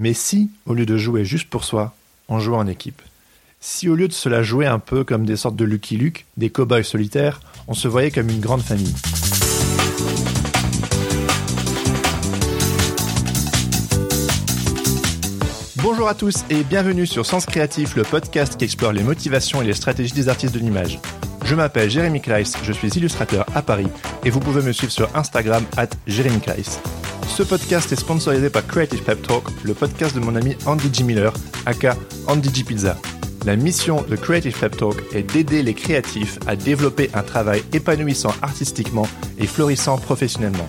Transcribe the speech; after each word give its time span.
Mais 0.00 0.14
si, 0.14 0.48
au 0.64 0.74
lieu 0.74 0.86
de 0.86 0.96
jouer 0.96 1.24
juste 1.24 1.50
pour 1.50 1.64
soi, 1.64 1.92
on 2.28 2.38
jouait 2.38 2.56
en 2.56 2.68
équipe 2.68 3.02
Si 3.58 3.88
au 3.88 3.96
lieu 3.96 4.06
de 4.06 4.12
se 4.12 4.28
la 4.28 4.44
jouer 4.44 4.64
un 4.64 4.78
peu 4.78 5.02
comme 5.02 5.26
des 5.26 5.34
sortes 5.34 5.56
de 5.56 5.64
Lucky 5.64 5.96
Luke, 5.96 6.24
des 6.36 6.50
cow-boys 6.50 6.84
solitaires, 6.84 7.40
on 7.66 7.74
se 7.74 7.88
voyait 7.88 8.12
comme 8.12 8.30
une 8.30 8.38
grande 8.38 8.62
famille. 8.62 8.94
Bonjour 15.82 16.08
à 16.08 16.14
tous 16.14 16.44
et 16.48 16.62
bienvenue 16.62 17.06
sur 17.06 17.26
Sens 17.26 17.44
Créatif, 17.44 17.96
le 17.96 18.04
podcast 18.04 18.56
qui 18.56 18.66
explore 18.66 18.92
les 18.92 19.02
motivations 19.02 19.62
et 19.62 19.66
les 19.66 19.74
stratégies 19.74 20.14
des 20.14 20.28
artistes 20.28 20.54
de 20.54 20.60
l'image. 20.60 21.00
Je 21.44 21.56
m'appelle 21.56 21.90
Jérémy 21.90 22.20
Kleiss, 22.20 22.56
je 22.62 22.72
suis 22.72 22.90
illustrateur 22.90 23.46
à 23.52 23.62
Paris 23.62 23.88
et 24.24 24.30
vous 24.30 24.38
pouvez 24.38 24.62
me 24.62 24.70
suivre 24.70 24.92
sur 24.92 25.08
Instagram 25.16 25.64
at 25.76 25.88
Jérémy 26.06 26.38
Kleiss. 26.38 26.78
Ce 27.28 27.42
podcast 27.42 27.92
est 27.92 27.96
sponsorisé 27.96 28.50
par 28.50 28.66
Creative 28.66 29.02
Pep 29.02 29.22
Talk, 29.22 29.44
le 29.62 29.74
podcast 29.74 30.14
de 30.14 30.20
mon 30.20 30.34
ami 30.34 30.56
Andy 30.66 30.92
G. 30.92 31.04
Miller, 31.04 31.32
aka 31.66 31.96
Andy 32.26 32.52
G. 32.52 32.64
Pizza. 32.64 32.96
La 33.46 33.54
mission 33.56 34.02
de 34.02 34.16
Creative 34.16 34.58
Pep 34.58 34.76
Talk 34.76 34.96
est 35.14 35.22
d'aider 35.22 35.62
les 35.62 35.74
créatifs 35.74 36.38
à 36.46 36.56
développer 36.56 37.10
un 37.14 37.22
travail 37.22 37.62
épanouissant 37.72 38.34
artistiquement 38.42 39.06
et 39.38 39.46
florissant 39.46 39.98
professionnellement. 39.98 40.68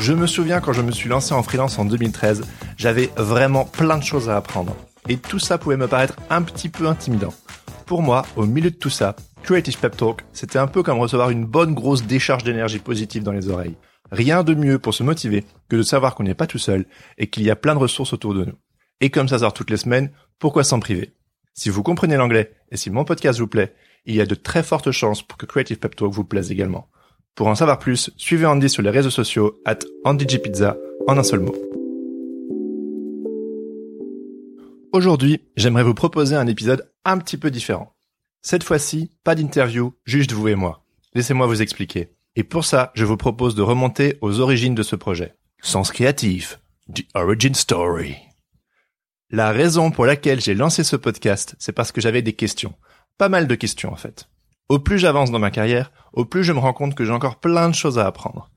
Je 0.00 0.12
me 0.12 0.26
souviens 0.26 0.60
quand 0.60 0.72
je 0.72 0.82
me 0.82 0.92
suis 0.92 1.08
lancé 1.08 1.34
en 1.34 1.42
freelance 1.42 1.78
en 1.78 1.84
2013, 1.84 2.42
j'avais 2.76 3.10
vraiment 3.16 3.64
plein 3.64 3.98
de 3.98 4.04
choses 4.04 4.30
à 4.30 4.36
apprendre. 4.36 4.74
Et 5.08 5.18
tout 5.18 5.38
ça 5.38 5.58
pouvait 5.58 5.76
me 5.76 5.88
paraître 5.88 6.16
un 6.30 6.42
petit 6.42 6.68
peu 6.68 6.86
intimidant. 6.86 7.34
Pour 7.84 8.02
moi, 8.02 8.24
au 8.36 8.46
milieu 8.46 8.70
de 8.70 8.76
tout 8.76 8.90
ça, 8.90 9.16
Creative 9.42 9.78
Pep 9.78 9.96
Talk, 9.96 10.24
c'était 10.32 10.58
un 10.58 10.66
peu 10.66 10.82
comme 10.82 10.98
recevoir 10.98 11.30
une 11.30 11.44
bonne 11.44 11.74
grosse 11.74 12.04
décharge 12.04 12.44
d'énergie 12.44 12.78
positive 12.78 13.22
dans 13.22 13.32
les 13.32 13.48
oreilles. 13.48 13.76
Rien 14.10 14.42
de 14.42 14.54
mieux 14.54 14.78
pour 14.78 14.94
se 14.94 15.02
motiver 15.02 15.44
que 15.68 15.76
de 15.76 15.82
savoir 15.82 16.14
qu'on 16.14 16.22
n'est 16.22 16.34
pas 16.34 16.46
tout 16.46 16.58
seul 16.58 16.86
et 17.18 17.28
qu'il 17.28 17.44
y 17.44 17.50
a 17.50 17.56
plein 17.56 17.74
de 17.74 17.80
ressources 17.80 18.12
autour 18.12 18.34
de 18.34 18.44
nous. 18.44 18.56
Et 19.00 19.10
comme 19.10 19.28
ça 19.28 19.38
sort 19.38 19.52
toutes 19.52 19.70
les 19.70 19.76
semaines, 19.76 20.10
pourquoi 20.38 20.64
s'en 20.64 20.80
priver? 20.80 21.12
Si 21.54 21.70
vous 21.70 21.82
comprenez 21.82 22.16
l'anglais 22.16 22.52
et 22.70 22.76
si 22.76 22.90
mon 22.90 23.04
podcast 23.04 23.38
vous 23.38 23.46
plaît, 23.46 23.74
il 24.06 24.14
y 24.14 24.20
a 24.20 24.26
de 24.26 24.34
très 24.34 24.62
fortes 24.62 24.90
chances 24.90 25.22
pour 25.22 25.36
que 25.36 25.46
Creative 25.46 25.78
Pep 25.78 25.94
Talk 25.94 26.12
vous 26.12 26.24
plaise 26.24 26.50
également. 26.50 26.88
Pour 27.34 27.48
en 27.48 27.54
savoir 27.54 27.78
plus, 27.78 28.10
suivez 28.16 28.46
Andy 28.46 28.68
sur 28.68 28.82
les 28.82 28.90
réseaux 28.90 29.10
sociaux 29.10 29.60
at 29.64 29.78
AndyGPizza 30.04 30.76
en 31.06 31.18
un 31.18 31.22
seul 31.22 31.40
mot. 31.40 31.54
Aujourd'hui, 34.92 35.42
j'aimerais 35.56 35.84
vous 35.84 35.94
proposer 35.94 36.34
un 36.34 36.46
épisode 36.46 36.90
un 37.04 37.18
petit 37.18 37.36
peu 37.36 37.50
différent. 37.50 37.94
Cette 38.40 38.64
fois-ci, 38.64 39.12
pas 39.22 39.34
d'interview, 39.34 39.94
juste 40.04 40.32
vous 40.32 40.48
et 40.48 40.54
moi. 40.54 40.84
Laissez-moi 41.14 41.46
vous 41.46 41.60
expliquer. 41.60 42.17
Et 42.38 42.44
pour 42.44 42.64
ça, 42.64 42.92
je 42.94 43.04
vous 43.04 43.16
propose 43.16 43.56
de 43.56 43.62
remonter 43.62 44.16
aux 44.20 44.38
origines 44.38 44.76
de 44.76 44.84
ce 44.84 44.94
projet. 44.94 45.34
Sens 45.60 45.90
créatif, 45.90 46.60
The 46.94 47.04
Origin 47.14 47.52
Story. 47.52 48.14
La 49.28 49.50
raison 49.50 49.90
pour 49.90 50.06
laquelle 50.06 50.40
j'ai 50.40 50.54
lancé 50.54 50.84
ce 50.84 50.94
podcast, 50.94 51.56
c'est 51.58 51.72
parce 51.72 51.90
que 51.90 52.00
j'avais 52.00 52.22
des 52.22 52.34
questions. 52.34 52.76
Pas 53.18 53.28
mal 53.28 53.48
de 53.48 53.54
questions 53.56 53.92
en 53.92 53.96
fait. 53.96 54.28
Au 54.68 54.78
plus 54.78 55.00
j'avance 55.00 55.32
dans 55.32 55.40
ma 55.40 55.50
carrière, 55.50 55.90
au 56.12 56.24
plus 56.24 56.44
je 56.44 56.52
me 56.52 56.60
rends 56.60 56.72
compte 56.72 56.94
que 56.94 57.04
j'ai 57.04 57.10
encore 57.10 57.40
plein 57.40 57.68
de 57.68 57.74
choses 57.74 57.98
à 57.98 58.06
apprendre. 58.06 58.52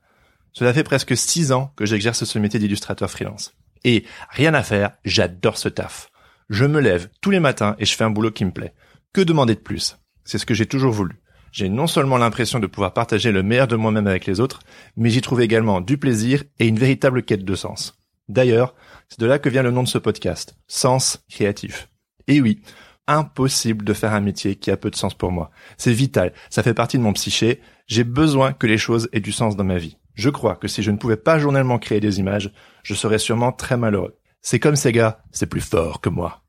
Cela 0.52 0.72
fait 0.72 0.84
presque 0.84 1.16
six 1.16 1.50
ans 1.50 1.72
que 1.74 1.84
j'exerce 1.84 2.22
ce 2.22 2.38
métier 2.38 2.60
d'illustrateur 2.60 3.10
freelance. 3.10 3.52
Et 3.82 4.04
rien 4.28 4.54
à 4.54 4.62
faire, 4.62 4.92
j'adore 5.04 5.58
ce 5.58 5.68
taf. 5.68 6.08
Je 6.50 6.66
me 6.66 6.78
lève 6.78 7.10
tous 7.20 7.32
les 7.32 7.40
matins 7.40 7.74
et 7.80 7.84
je 7.84 7.96
fais 7.96 8.04
un 8.04 8.10
boulot 8.10 8.30
qui 8.30 8.44
me 8.44 8.52
plaît. 8.52 8.74
Que 9.12 9.22
demander 9.22 9.56
de 9.56 9.60
plus? 9.60 9.98
C'est 10.22 10.38
ce 10.38 10.46
que 10.46 10.54
j'ai 10.54 10.66
toujours 10.66 10.92
voulu 10.92 11.21
j'ai 11.52 11.68
non 11.68 11.86
seulement 11.86 12.16
l'impression 12.16 12.58
de 12.58 12.66
pouvoir 12.66 12.94
partager 12.94 13.30
le 13.30 13.42
meilleur 13.42 13.68
de 13.68 13.76
moi-même 13.76 14.06
avec 14.06 14.26
les 14.26 14.40
autres, 14.40 14.60
mais 14.96 15.10
j'y 15.10 15.20
trouve 15.20 15.42
également 15.42 15.80
du 15.80 15.98
plaisir 15.98 16.42
et 16.58 16.66
une 16.66 16.78
véritable 16.78 17.22
quête 17.22 17.44
de 17.44 17.54
sens. 17.54 18.00
D'ailleurs, 18.28 18.74
c'est 19.08 19.20
de 19.20 19.26
là 19.26 19.38
que 19.38 19.50
vient 19.50 19.62
le 19.62 19.70
nom 19.70 19.82
de 19.82 19.88
ce 19.88 19.98
podcast, 19.98 20.56
Sens 20.66 21.22
créatif. 21.28 21.88
Et 22.26 22.40
oui, 22.40 22.62
impossible 23.06 23.84
de 23.84 23.92
faire 23.92 24.14
un 24.14 24.20
métier 24.20 24.56
qui 24.56 24.70
a 24.70 24.76
peu 24.76 24.90
de 24.90 24.96
sens 24.96 25.14
pour 25.14 25.30
moi. 25.30 25.50
C'est 25.76 25.92
vital, 25.92 26.32
ça 26.48 26.62
fait 26.62 26.74
partie 26.74 26.96
de 26.96 27.02
mon 27.02 27.12
psyché, 27.12 27.60
j'ai 27.86 28.04
besoin 28.04 28.52
que 28.52 28.66
les 28.66 28.78
choses 28.78 29.08
aient 29.12 29.20
du 29.20 29.32
sens 29.32 29.54
dans 29.54 29.64
ma 29.64 29.78
vie. 29.78 29.98
Je 30.14 30.30
crois 30.30 30.56
que 30.56 30.68
si 30.68 30.82
je 30.82 30.90
ne 30.90 30.96
pouvais 30.96 31.16
pas 31.16 31.38
journellement 31.38 31.78
créer 31.78 32.00
des 32.00 32.18
images, 32.18 32.52
je 32.82 32.94
serais 32.94 33.18
sûrement 33.18 33.52
très 33.52 33.76
malheureux. 33.76 34.18
C'est 34.40 34.58
comme 34.60 34.76
ces 34.76 34.92
gars, 34.92 35.22
c'est 35.30 35.46
plus 35.46 35.60
fort 35.60 36.00
que 36.00 36.08
moi. 36.08 36.42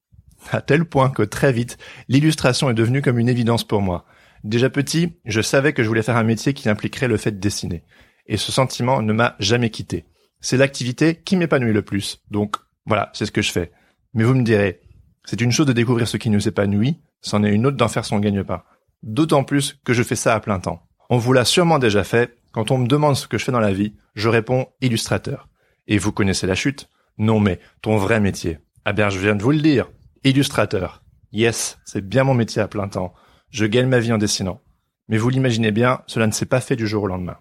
À 0.51 0.61
tel 0.61 0.85
point 0.85 1.09
que 1.09 1.23
très 1.23 1.53
vite, 1.53 1.77
l'illustration 2.07 2.69
est 2.69 2.73
devenue 2.73 3.01
comme 3.01 3.19
une 3.19 3.29
évidence 3.29 3.63
pour 3.63 3.81
moi. 3.81 4.05
Déjà 4.43 4.69
petit, 4.69 5.13
je 5.25 5.41
savais 5.41 5.73
que 5.73 5.83
je 5.83 5.87
voulais 5.87 6.03
faire 6.03 6.17
un 6.17 6.23
métier 6.23 6.53
qui 6.53 6.69
impliquerait 6.69 7.07
le 7.07 7.17
fait 7.17 7.31
de 7.31 7.39
dessiner. 7.39 7.83
Et 8.27 8.37
ce 8.37 8.51
sentiment 8.51 9.01
ne 9.01 9.13
m'a 9.13 9.35
jamais 9.39 9.69
quitté. 9.69 10.05
C'est 10.41 10.57
l'activité 10.57 11.15
qui 11.15 11.37
m'épanouit 11.37 11.73
le 11.73 11.81
plus. 11.81 12.21
Donc, 12.29 12.57
voilà, 12.85 13.09
c'est 13.13 13.25
ce 13.25 13.31
que 13.31 13.41
je 13.41 13.51
fais. 13.51 13.71
Mais 14.13 14.23
vous 14.23 14.35
me 14.35 14.43
direz, 14.43 14.81
c'est 15.25 15.41
une 15.41 15.51
chose 15.51 15.65
de 15.65 15.73
découvrir 15.73 16.07
ce 16.07 16.17
qui 16.17 16.29
nous 16.29 16.47
épanouit, 16.47 16.99
c'en 17.21 17.43
est 17.43 17.53
une 17.53 17.65
autre 17.65 17.77
d'en 17.77 17.87
faire 17.87 18.05
son 18.05 18.19
gagne-pain. 18.19 18.63
D'autant 19.01 19.43
plus 19.43 19.79
que 19.85 19.93
je 19.93 20.03
fais 20.03 20.15
ça 20.15 20.35
à 20.35 20.39
plein 20.39 20.59
temps. 20.59 20.85
On 21.09 21.17
vous 21.17 21.33
l'a 21.33 21.45
sûrement 21.45 21.79
déjà 21.79 22.03
fait. 22.03 22.37
Quand 22.51 22.71
on 22.71 22.77
me 22.77 22.87
demande 22.87 23.15
ce 23.15 23.27
que 23.27 23.37
je 23.37 23.45
fais 23.45 23.51
dans 23.51 23.59
la 23.59 23.73
vie, 23.73 23.95
je 24.15 24.29
réponds 24.29 24.67
illustrateur. 24.81 25.47
Et 25.87 25.97
vous 25.97 26.11
connaissez 26.11 26.47
la 26.47 26.55
chute? 26.55 26.89
Non 27.17 27.39
mais, 27.39 27.59
ton 27.81 27.97
vrai 27.97 28.19
métier. 28.19 28.59
Ah 28.85 28.93
bien, 28.93 29.09
je 29.09 29.19
viens 29.19 29.35
de 29.35 29.43
vous 29.43 29.51
le 29.51 29.61
dire. 29.61 29.89
Illustrateur. 30.23 31.03
Yes, 31.31 31.79
c'est 31.85 32.07
bien 32.07 32.23
mon 32.23 32.33
métier 32.33 32.61
à 32.61 32.67
plein 32.67 32.87
temps. 32.87 33.13
Je 33.53 33.67
gagne 33.67 33.85
ma 33.85 33.99
vie 33.99 34.11
en 34.11 34.17
dessinant. 34.17 34.61
Mais 35.07 35.19
vous 35.19 35.29
l'imaginez 35.29 35.69
bien, 35.69 36.01
cela 36.07 36.25
ne 36.25 36.31
s'est 36.31 36.47
pas 36.47 36.59
fait 36.59 36.75
du 36.75 36.87
jour 36.87 37.03
au 37.03 37.07
lendemain. 37.07 37.37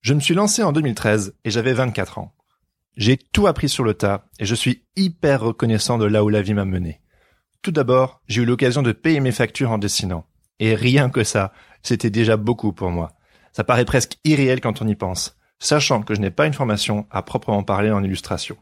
Je 0.00 0.12
me 0.12 0.18
suis 0.18 0.34
lancé 0.34 0.64
en 0.64 0.72
2013 0.72 1.36
et 1.44 1.50
j'avais 1.50 1.72
24 1.72 2.18
ans. 2.18 2.34
J'ai 2.96 3.16
tout 3.16 3.46
appris 3.46 3.68
sur 3.68 3.84
le 3.84 3.94
tas 3.94 4.26
et 4.40 4.44
je 4.44 4.56
suis 4.56 4.82
hyper 4.96 5.40
reconnaissant 5.40 5.98
de 5.98 6.04
là 6.04 6.24
où 6.24 6.30
la 6.30 6.42
vie 6.42 6.52
m'a 6.52 6.64
mené. 6.64 7.00
Tout 7.62 7.70
d'abord, 7.70 8.22
j'ai 8.26 8.42
eu 8.42 8.44
l'occasion 8.44 8.82
de 8.82 8.90
payer 8.90 9.20
mes 9.20 9.30
factures 9.30 9.70
en 9.70 9.78
dessinant. 9.78 10.26
Et 10.58 10.74
rien 10.74 11.10
que 11.10 11.22
ça, 11.22 11.52
c'était 11.84 12.10
déjà 12.10 12.36
beaucoup 12.36 12.72
pour 12.72 12.90
moi. 12.90 13.12
Ça 13.52 13.62
paraît 13.62 13.84
presque 13.84 14.18
irréel 14.24 14.60
quand 14.60 14.82
on 14.82 14.88
y 14.88 14.96
pense, 14.96 15.38
sachant 15.60 16.02
que 16.02 16.16
je 16.16 16.20
n'ai 16.20 16.32
pas 16.32 16.48
une 16.48 16.54
formation 16.54 17.06
à 17.12 17.22
proprement 17.22 17.62
parler 17.62 17.92
en 17.92 18.02
illustration. 18.02 18.56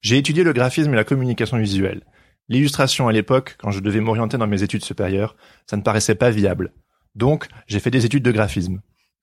J'ai 0.00 0.16
étudié 0.16 0.44
le 0.44 0.54
graphisme 0.54 0.94
et 0.94 0.96
la 0.96 1.04
communication 1.04 1.58
visuelle, 1.58 2.04
L'illustration 2.48 3.08
à 3.08 3.12
l'époque, 3.12 3.56
quand 3.58 3.70
je 3.70 3.80
devais 3.80 4.00
m'orienter 4.00 4.38
dans 4.38 4.46
mes 4.46 4.62
études 4.62 4.84
supérieures, 4.84 5.36
ça 5.66 5.76
ne 5.76 5.82
paraissait 5.82 6.14
pas 6.14 6.30
viable. 6.30 6.72
Donc, 7.14 7.46
j'ai 7.66 7.80
fait 7.80 7.90
des 7.90 8.04
études 8.04 8.24
de 8.24 8.32
graphisme. 8.32 8.80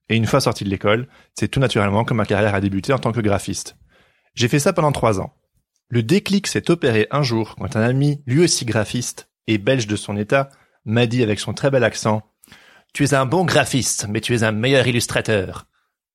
Et 0.09 0.15
une 0.15 0.25
fois 0.25 0.41
sorti 0.41 0.63
de 0.63 0.69
l'école, 0.69 1.07
c'est 1.35 1.47
tout 1.47 1.59
naturellement 1.59 2.03
que 2.03 2.13
ma 2.13 2.25
carrière 2.25 2.55
a 2.55 2.61
débuté 2.61 2.93
en 2.93 2.99
tant 2.99 3.11
que 3.11 3.21
graphiste. 3.21 3.77
J'ai 4.33 4.47
fait 4.47 4.59
ça 4.59 4.73
pendant 4.73 4.91
trois 4.91 5.19
ans. 5.19 5.33
Le 5.89 6.03
déclic 6.03 6.47
s'est 6.47 6.69
opéré 6.71 7.07
un 7.11 7.23
jour 7.23 7.55
quand 7.55 7.75
un 7.75 7.81
ami, 7.81 8.21
lui 8.25 8.43
aussi 8.43 8.65
graphiste 8.65 9.29
et 9.47 9.57
belge 9.57 9.87
de 9.87 9.95
son 9.95 10.17
état, 10.17 10.49
m'a 10.85 11.07
dit 11.07 11.23
avec 11.23 11.39
son 11.39 11.53
très 11.53 11.71
bel 11.71 11.83
accent 11.83 12.23
Tu 12.93 13.03
es 13.03 13.13
un 13.13 13.25
bon 13.25 13.43
graphiste, 13.45 14.07
mais 14.09 14.21
tu 14.21 14.35
es 14.35 14.43
un 14.43 14.51
meilleur 14.51 14.87
illustrateur. 14.87 15.67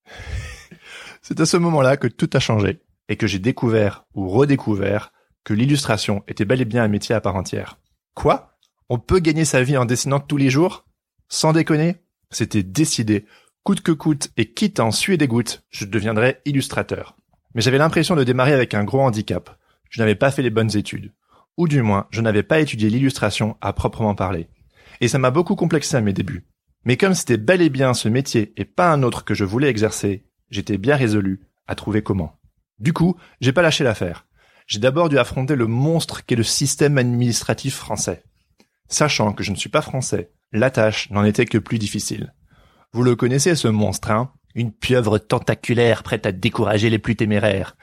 c'est 1.23 1.41
à 1.41 1.47
ce 1.47 1.57
moment-là 1.57 1.97
que 1.97 2.09
tout 2.09 2.31
a 2.35 2.41
changé 2.41 2.81
et 3.09 3.17
que 3.17 3.27
j'ai 3.27 3.39
découvert 3.39 4.05
ou 4.15 4.29
redécouvert 4.29 5.13
que 5.45 5.55
l'illustration 5.55 6.25
était 6.27 6.45
bel 6.45 6.61
et 6.61 6.65
bien 6.65 6.83
un 6.83 6.89
métier 6.89 7.15
à 7.15 7.21
part 7.21 7.37
entière. 7.37 7.79
Quoi? 8.15 8.57
On 8.89 8.99
peut 8.99 9.21
gagner 9.21 9.45
sa 9.45 9.63
vie 9.63 9.77
en 9.77 9.85
dessinant 9.85 10.21
tous 10.21 10.37
les 10.37 10.51
jours? 10.51 10.85
Sans 11.29 11.53
déconner 11.53 11.97
C'était 12.31 12.63
décidé. 12.63 13.27
Coûte 13.63 13.81
que 13.81 13.93
coûte 13.93 14.31
et 14.37 14.53
quitte 14.53 14.81
en 14.81 14.91
suer 14.91 15.17
des 15.17 15.29
gouttes, 15.29 15.65
je 15.71 15.85
deviendrais 15.85 16.43
illustrateur. 16.45 17.17
Mais 17.55 17.63
j'avais 17.63 17.79
l'impression 17.79 18.17
de 18.17 18.25
démarrer 18.25 18.53
avec 18.53 18.75
un 18.75 18.85
gros 18.85 19.01
handicap. 19.01 19.59
Je 19.91 20.01
n'avais 20.01 20.15
pas 20.15 20.31
fait 20.31 20.43
les 20.43 20.51
bonnes 20.51 20.77
études. 20.77 21.13
Ou 21.57 21.69
du 21.69 21.83
moins, 21.83 22.07
je 22.11 22.21
n'avais 22.21 22.43
pas 22.43 22.61
étudié 22.61 22.91
l'illustration 22.91 23.57
à 23.61 23.73
proprement 23.73 24.15
parler. 24.15 24.49
Et 25.01 25.09
ça 25.09 25.19
m'a 25.19 25.31
beaucoup 25.31 25.55
complexé 25.55 25.97
à 25.97 26.01
mes 26.01 26.13
débuts. 26.13 26.47
Mais 26.85 26.97
comme 26.97 27.15
c'était 27.15 27.37
bel 27.37 27.63
et 27.63 27.71
bien 27.71 27.95
ce 27.95 28.09
métier 28.09 28.53
et 28.57 28.65
pas 28.65 28.93
un 28.93 29.03
autre 29.03 29.25
que 29.25 29.35
je 29.35 29.45
voulais 29.45 29.69
exercer, 29.69 30.27
j'étais 30.51 30.79
bien 30.79 30.97
résolu 30.97 31.41
à 31.67 31.75
trouver 31.75 32.03
comment. 32.03 32.39
Du 32.79 32.93
coup, 32.93 33.17
j'ai 33.41 33.53
pas 33.53 33.63
lâché 33.63 33.85
l'affaire 33.85 34.27
j'ai 34.67 34.79
d'abord 34.79 35.09
dû 35.09 35.19
affronter 35.19 35.57
le 35.57 35.67
monstre 35.67 36.25
qu'est 36.25 36.37
le 36.37 36.43
système 36.43 36.99
administratif 36.99 37.75
français. 37.75 38.25
Sachant 38.89 39.33
que 39.33 39.43
je 39.43 39.51
ne 39.51 39.57
suis 39.57 39.69
pas 39.69 39.83
français, 39.83 40.31
la 40.53 40.71
tâche 40.71 41.11
n'en 41.11 41.25
était 41.25 41.47
que 41.47 41.59
plus 41.59 41.79
difficile. 41.79 42.33
Vous 42.93 43.03
le 43.03 43.17
connaissez 43.17 43.55
ce 43.57 43.69
monstre, 43.69 44.11
hein? 44.11 44.33
Une 44.55 44.73
pieuvre 44.73 45.19
tentaculaire 45.19 46.05
prête 46.05 46.27
à 46.27 46.33
décourager 46.33 46.91
les 46.91 47.01
plus 47.01 47.17
téméraires. 47.17 47.77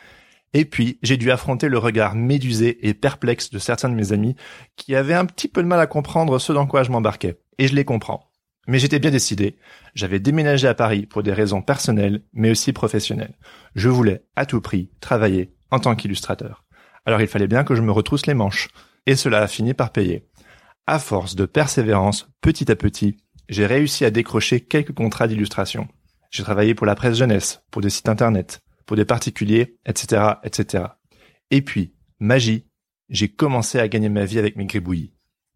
Et 0.53 0.65
puis, 0.65 0.99
j'ai 1.03 1.17
dû 1.17 1.31
affronter 1.31 1.67
le 1.69 1.77
regard 1.77 2.15
médusé 2.15 2.87
et 2.87 2.93
perplexe 2.93 3.49
de 3.49 3.59
certains 3.59 3.89
de 3.89 3.95
mes 3.95 4.13
amis 4.13 4.35
qui 4.75 4.95
avaient 4.95 5.13
un 5.13 5.25
petit 5.25 5.47
peu 5.47 5.61
de 5.63 5.67
mal 5.67 5.79
à 5.79 5.87
comprendre 5.87 6.39
ce 6.39 6.53
dans 6.53 6.67
quoi 6.67 6.83
je 6.83 6.91
m'embarquais. 6.91 7.39
Et 7.57 7.67
je 7.67 7.75
les 7.75 7.85
comprends. 7.85 8.31
Mais 8.67 8.79
j'étais 8.79 8.99
bien 8.99 9.11
décidé. 9.11 9.57
J'avais 9.95 10.19
déménagé 10.19 10.67
à 10.67 10.73
Paris 10.73 11.05
pour 11.05 11.23
des 11.23 11.33
raisons 11.33 11.61
personnelles, 11.61 12.23
mais 12.33 12.51
aussi 12.51 12.73
professionnelles. 12.73 13.37
Je 13.75 13.89
voulais, 13.89 14.23
à 14.35 14.45
tout 14.45 14.61
prix, 14.61 14.91
travailler 14.99 15.53
en 15.71 15.79
tant 15.79 15.95
qu'illustrateur. 15.95 16.63
Alors 17.05 17.21
il 17.21 17.27
fallait 17.27 17.47
bien 17.47 17.63
que 17.63 17.75
je 17.75 17.81
me 17.81 17.91
retrousse 17.91 18.25
les 18.25 18.33
manches. 18.33 18.69
Et 19.05 19.15
cela 19.15 19.41
a 19.41 19.47
fini 19.47 19.73
par 19.73 19.91
payer. 19.91 20.27
À 20.85 20.99
force 20.99 21.35
de 21.35 21.45
persévérance, 21.45 22.29
petit 22.41 22.71
à 22.71 22.75
petit, 22.75 23.17
j'ai 23.49 23.65
réussi 23.65 24.05
à 24.05 24.11
décrocher 24.11 24.61
quelques 24.61 24.93
contrats 24.93 25.27
d'illustration. 25.27 25.87
J'ai 26.29 26.43
travaillé 26.43 26.75
pour 26.75 26.85
la 26.85 26.95
presse 26.95 27.17
jeunesse, 27.17 27.61
pour 27.71 27.81
des 27.81 27.89
sites 27.89 28.09
internet, 28.09 28.61
pour 28.85 28.95
des 28.95 29.05
particuliers, 29.05 29.77
etc., 29.85 30.33
etc. 30.43 30.85
Et 31.49 31.61
puis, 31.61 31.93
magie, 32.19 32.67
j'ai 33.09 33.29
commencé 33.29 33.79
à 33.79 33.87
gagner 33.87 34.09
ma 34.09 34.25
vie 34.25 34.39
avec 34.39 34.55
mes 34.55 34.65
gribouillis. 34.65 35.13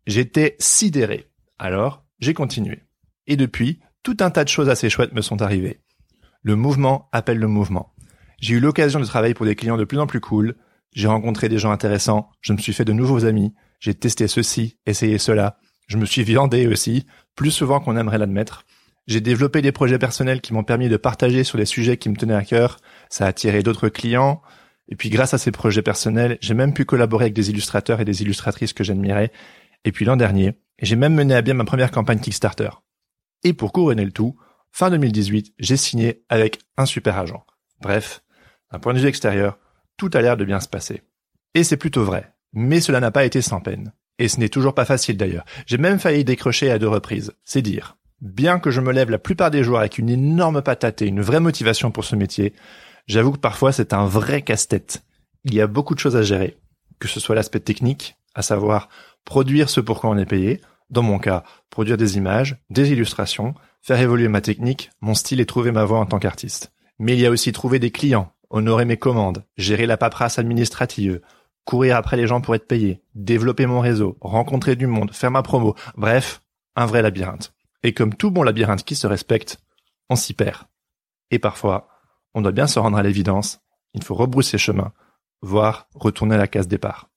J'étais 0.07 0.55
sidéré. 0.59 1.31
Alors, 1.57 2.05
j'ai 2.19 2.33
continué. 2.33 2.83
Et 3.27 3.37
depuis, 3.37 3.79
tout 4.03 4.17
un 4.19 4.29
tas 4.29 4.43
de 4.43 4.49
choses 4.49 4.69
assez 4.69 4.89
chouettes 4.89 5.13
me 5.13 5.21
sont 5.21 5.41
arrivées. 5.41 5.81
Le 6.43 6.55
mouvement 6.55 7.09
appelle 7.11 7.39
le 7.39 7.47
mouvement. 7.47 7.93
J'ai 8.39 8.55
eu 8.55 8.59
l'occasion 8.59 8.99
de 8.99 9.05
travailler 9.05 9.33
pour 9.33 9.45
des 9.45 9.55
clients 9.55 9.77
de 9.77 9.85
plus 9.85 9.99
en 9.99 10.05
plus 10.05 10.19
cool. 10.19 10.55
J'ai 10.95 11.07
rencontré 11.07 11.49
des 11.49 11.57
gens 11.57 11.71
intéressants. 11.71 12.29
Je 12.39 12.53
me 12.53 12.57
suis 12.57 12.73
fait 12.73 12.85
de 12.85 12.93
nouveaux 12.93 13.25
amis. 13.25 13.53
J'ai 13.79 13.93
testé 13.93 14.27
ceci, 14.27 14.77
essayé 14.85 15.17
cela. 15.17 15.57
Je 15.87 15.97
me 15.97 16.05
suis 16.05 16.23
viandé 16.23 16.67
aussi, 16.67 17.05
plus 17.35 17.51
souvent 17.51 17.81
qu'on 17.81 17.97
aimerait 17.97 18.17
l'admettre. 18.17 18.65
J'ai 19.05 19.19
développé 19.21 19.61
des 19.61 19.73
projets 19.73 19.99
personnels 19.99 20.41
qui 20.41 20.53
m'ont 20.53 20.63
permis 20.63 20.87
de 20.87 20.97
partager 20.97 21.43
sur 21.43 21.57
les 21.57 21.65
sujets 21.65 21.97
qui 21.97 22.09
me 22.09 22.15
tenaient 22.15 22.33
à 22.33 22.45
cœur. 22.45 22.77
Ça 23.09 23.25
a 23.25 23.27
attiré 23.27 23.61
d'autres 23.61 23.89
clients. 23.89 24.41
Et 24.87 24.95
puis 24.95 25.09
grâce 25.09 25.33
à 25.33 25.37
ces 25.37 25.51
projets 25.51 25.81
personnels, 25.81 26.37
j'ai 26.39 26.53
même 26.53 26.73
pu 26.73 26.85
collaborer 26.85 27.25
avec 27.25 27.33
des 27.33 27.49
illustrateurs 27.49 27.99
et 27.99 28.05
des 28.05 28.21
illustratrices 28.21 28.73
que 28.73 28.83
j'admirais. 28.83 29.31
Et 29.83 29.91
puis 29.91 30.05
l'an 30.05 30.15
dernier, 30.15 30.53
j'ai 30.81 30.95
même 30.95 31.13
mené 31.13 31.35
à 31.35 31.41
bien 31.41 31.53
ma 31.55 31.65
première 31.65 31.91
campagne 31.91 32.19
Kickstarter. 32.19 32.69
Et 33.43 33.53
pour 33.53 33.73
couronner 33.73 34.05
le 34.05 34.11
tout, 34.11 34.37
fin 34.71 34.89
2018, 34.89 35.53
j'ai 35.59 35.77
signé 35.77 36.23
avec 36.29 36.59
un 36.77 36.85
super 36.85 37.17
agent. 37.17 37.45
Bref, 37.81 38.23
d'un 38.71 38.79
point 38.79 38.93
de 38.93 38.99
vue 38.99 39.07
extérieur, 39.07 39.59
tout 39.97 40.09
a 40.13 40.21
l'air 40.21 40.37
de 40.37 40.45
bien 40.45 40.59
se 40.59 40.67
passer. 40.67 41.01
Et 41.53 41.63
c'est 41.63 41.77
plutôt 41.77 42.03
vrai. 42.03 42.33
Mais 42.53 42.81
cela 42.81 42.99
n'a 42.99 43.11
pas 43.11 43.25
été 43.25 43.41
sans 43.41 43.61
peine. 43.61 43.93
Et 44.17 44.27
ce 44.27 44.39
n'est 44.39 44.49
toujours 44.49 44.73
pas 44.73 44.85
facile 44.85 45.17
d'ailleurs. 45.17 45.45
J'ai 45.65 45.77
même 45.77 45.99
failli 45.99 46.23
décrocher 46.23 46.71
à 46.71 46.79
deux 46.79 46.87
reprises. 46.87 47.33
C'est 47.43 47.61
dire. 47.61 47.97
Bien 48.21 48.59
que 48.59 48.71
je 48.71 48.81
me 48.81 48.93
lève 48.93 49.09
la 49.09 49.19
plupart 49.19 49.51
des 49.51 49.63
jours 49.63 49.79
avec 49.79 49.97
une 49.97 50.09
énorme 50.09 50.61
patate 50.61 51.01
et 51.01 51.07
une 51.07 51.21
vraie 51.21 51.41
motivation 51.41 51.91
pour 51.91 52.05
ce 52.05 52.15
métier, 52.15 52.53
j'avoue 53.07 53.33
que 53.33 53.39
parfois 53.39 53.71
c'est 53.71 53.93
un 53.93 54.05
vrai 54.05 54.41
casse-tête. 54.41 55.03
Il 55.43 55.53
y 55.53 55.61
a 55.61 55.67
beaucoup 55.67 55.95
de 55.95 55.99
choses 55.99 56.15
à 56.15 56.23
gérer. 56.23 56.57
Que 56.99 57.09
ce 57.09 57.19
soit 57.19 57.35
l'aspect 57.35 57.59
technique, 57.59 58.15
à 58.33 58.41
savoir 58.41 58.87
produire 59.25 59.69
ce 59.69 59.81
pour 59.81 59.99
quoi 59.99 60.09
on 60.09 60.17
est 60.17 60.25
payé, 60.25 60.61
dans 60.89 61.03
mon 61.03 61.19
cas, 61.19 61.43
produire 61.69 61.97
des 61.97 62.17
images, 62.17 62.57
des 62.69 62.91
illustrations, 62.91 63.53
faire 63.81 63.99
évoluer 63.99 64.27
ma 64.27 64.41
technique, 64.41 64.91
mon 65.01 65.13
style 65.13 65.41
et 65.41 65.45
trouver 65.45 65.71
ma 65.71 65.83
voix 65.83 65.99
en 65.99 66.05
tant 66.05 66.19
qu'artiste. 66.19 66.71
Mais 66.99 67.13
il 67.13 67.19
y 67.19 67.25
a 67.25 67.31
aussi 67.31 67.51
trouver 67.51 67.79
des 67.79 67.91
clients, 67.91 68.31
honorer 68.49 68.85
mes 68.85 68.97
commandes, 68.97 69.43
gérer 69.57 69.85
la 69.85 69.97
paperasse 69.97 70.39
administrative, 70.39 71.21
courir 71.65 71.97
après 71.97 72.17
les 72.17 72.27
gens 72.27 72.41
pour 72.41 72.55
être 72.55 72.67
payé, 72.67 73.01
développer 73.15 73.65
mon 73.65 73.79
réseau, 73.79 74.17
rencontrer 74.21 74.75
du 74.75 74.87
monde, 74.87 75.11
faire 75.11 75.31
ma 75.31 75.43
promo, 75.43 75.75
bref, 75.97 76.41
un 76.75 76.85
vrai 76.85 77.01
labyrinthe. 77.01 77.53
Et 77.83 77.93
comme 77.93 78.13
tout 78.13 78.31
bon 78.31 78.43
labyrinthe 78.43 78.83
qui 78.83 78.95
se 78.95 79.07
respecte, 79.07 79.57
on 80.09 80.15
s'y 80.15 80.33
perd. 80.33 80.63
Et 81.31 81.39
parfois, 81.39 81.87
on 82.33 82.41
doit 82.41 82.51
bien 82.51 82.67
se 82.67 82.79
rendre 82.79 82.97
à 82.97 83.03
l'évidence, 83.03 83.59
il 83.93 84.03
faut 84.03 84.15
rebrousser 84.15 84.57
chemin, 84.57 84.93
voire 85.41 85.87
retourner 85.95 86.35
à 86.35 86.39
la 86.39 86.47
case 86.47 86.67
départ. 86.67 87.09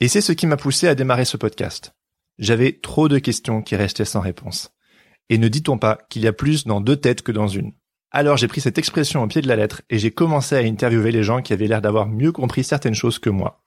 Et 0.00 0.08
c'est 0.08 0.20
ce 0.20 0.32
qui 0.32 0.46
m'a 0.46 0.56
poussé 0.56 0.88
à 0.88 0.94
démarrer 0.94 1.24
ce 1.24 1.36
podcast. 1.36 1.94
J'avais 2.38 2.72
trop 2.72 3.08
de 3.08 3.18
questions 3.18 3.62
qui 3.62 3.76
restaient 3.76 4.04
sans 4.04 4.20
réponse. 4.20 4.72
Et 5.28 5.38
ne 5.38 5.48
dit-on 5.48 5.78
pas 5.78 5.98
qu'il 6.08 6.22
y 6.22 6.26
a 6.26 6.32
plus 6.32 6.66
dans 6.66 6.80
deux 6.80 6.96
têtes 6.96 7.22
que 7.22 7.32
dans 7.32 7.48
une 7.48 7.72
Alors 8.16 8.36
j'ai 8.36 8.46
pris 8.46 8.60
cette 8.60 8.78
expression 8.78 9.24
au 9.24 9.26
pied 9.26 9.42
de 9.42 9.48
la 9.48 9.56
lettre 9.56 9.82
et 9.90 9.98
j'ai 9.98 10.12
commencé 10.12 10.54
à 10.54 10.60
interviewer 10.60 11.10
les 11.10 11.24
gens 11.24 11.42
qui 11.42 11.52
avaient 11.52 11.66
l'air 11.66 11.82
d'avoir 11.82 12.06
mieux 12.06 12.30
compris 12.30 12.62
certaines 12.62 12.94
choses 12.94 13.18
que 13.18 13.28
moi. 13.28 13.64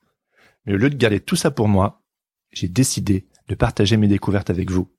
Mais 0.66 0.74
au 0.74 0.78
lieu 0.78 0.90
de 0.90 0.96
garder 0.96 1.20
tout 1.20 1.36
ça 1.36 1.52
pour 1.52 1.68
moi, 1.68 2.02
j'ai 2.54 2.70
décidé 2.70 3.28
de 3.50 3.56
partager 3.56 3.98
mes 3.98 4.08
découvertes 4.08 4.50
avec 4.50 4.72
vous. 4.72 4.90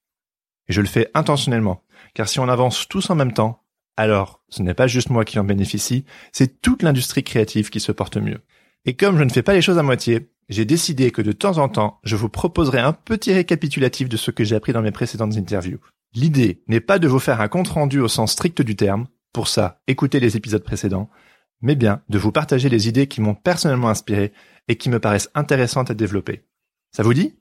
Et 0.69 0.75
je 0.75 0.83
le 0.83 0.87
fais 0.87 1.11
intentionnellement, 1.15 1.83
car 2.13 2.29
si 2.29 2.41
on 2.41 2.49
avance 2.51 2.89
tous 2.89 3.09
en 3.09 3.15
même 3.15 3.33
temps, 3.33 3.65
alors 3.97 4.45
ce 4.51 4.63
n'est 4.63 4.75
pas 4.75 4.87
juste 4.87 5.09
moi 5.09 5.25
qui 5.25 5.39
en 5.39 5.45
bénéficie, 5.45 6.05
c'est 6.31 6.61
toute 6.61 6.83
l'industrie 6.83 7.25
créative 7.25 7.71
qui 7.71 7.81
se 7.81 7.91
porte 7.91 8.19
mieux. 8.19 8.43
Et 8.85 8.97
comme 8.97 9.17
je 9.17 9.25
ne 9.25 9.31
fais 9.31 9.43
pas 9.43 9.55
les 9.55 9.63
choses 9.63 9.79
à 9.79 9.83
moitié, 9.83 10.31
j'ai 10.51 10.67
décidé 10.67 11.11
que 11.11 11.23
de 11.23 11.33
temps 11.33 11.57
en 11.57 11.71
temps, 11.71 12.01
je 12.05 12.17
vous 12.17 12.29
proposerai 12.29 12.81
un 12.81 12.93
petit 12.93 13.33
récapitulatif 13.33 14.11
de 14.11 14.19
ce 14.19 14.31
que 14.31 14.45
j'ai 14.45 14.57
appris 14.57 14.75
dans 14.75 14.83
mes 14.83 14.93
précédentes 14.93 15.39
interviews. 15.39 15.81
L'idée 16.15 16.63
n'est 16.69 16.81
pas 16.81 16.99
de 16.99 17.09
vous 17.09 17.19
faire 17.19 17.41
un 17.41 17.49
compte 17.49 17.69
rendu 17.69 17.99
au 17.99 18.09
sens 18.09 18.33
strict 18.33 18.61
du 18.61 18.77
terme, 18.77 19.07
pour 19.33 19.49
ça, 19.49 19.81
écoutez 19.87 20.21
les 20.21 20.37
épisodes 20.37 20.65
précédents, 20.65 21.11
mais 21.61 21.75
bien 21.75 22.03
de 22.09 22.19
vous 22.19 22.33
partager 22.33 22.69
les 22.69 22.89
idées 22.89 23.09
qui 23.09 23.21
m'ont 23.21 23.35
personnellement 23.35 23.89
inspiré 23.89 24.33
et 24.69 24.77
qui 24.77 24.91
me 24.91 25.01
paraissent 25.01 25.31
intéressantes 25.35 25.91
à 25.91 25.95
développer. 25.95 26.45
Ça 26.93 27.03
vous 27.03 27.15
dit? 27.15 27.35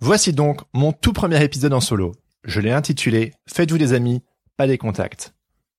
Voici 0.00 0.32
donc 0.32 0.60
mon 0.74 0.92
tout 0.92 1.12
premier 1.12 1.42
épisode 1.42 1.72
en 1.72 1.80
solo. 1.80 2.12
Je 2.44 2.60
l'ai 2.60 2.72
intitulé 2.72 3.32
Faites-vous 3.48 3.78
des 3.78 3.92
amis, 3.92 4.22
pas 4.56 4.66
des 4.66 4.78
contacts. 4.78 5.34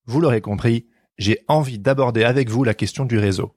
Vous 0.05 0.21
l'aurez 0.21 0.41
compris, 0.41 0.87
j'ai 1.17 1.39
envie 1.47 1.79
d'aborder 1.79 2.23
avec 2.23 2.49
vous 2.49 2.63
la 2.63 2.73
question 2.73 3.05
du 3.05 3.17
réseau. 3.17 3.55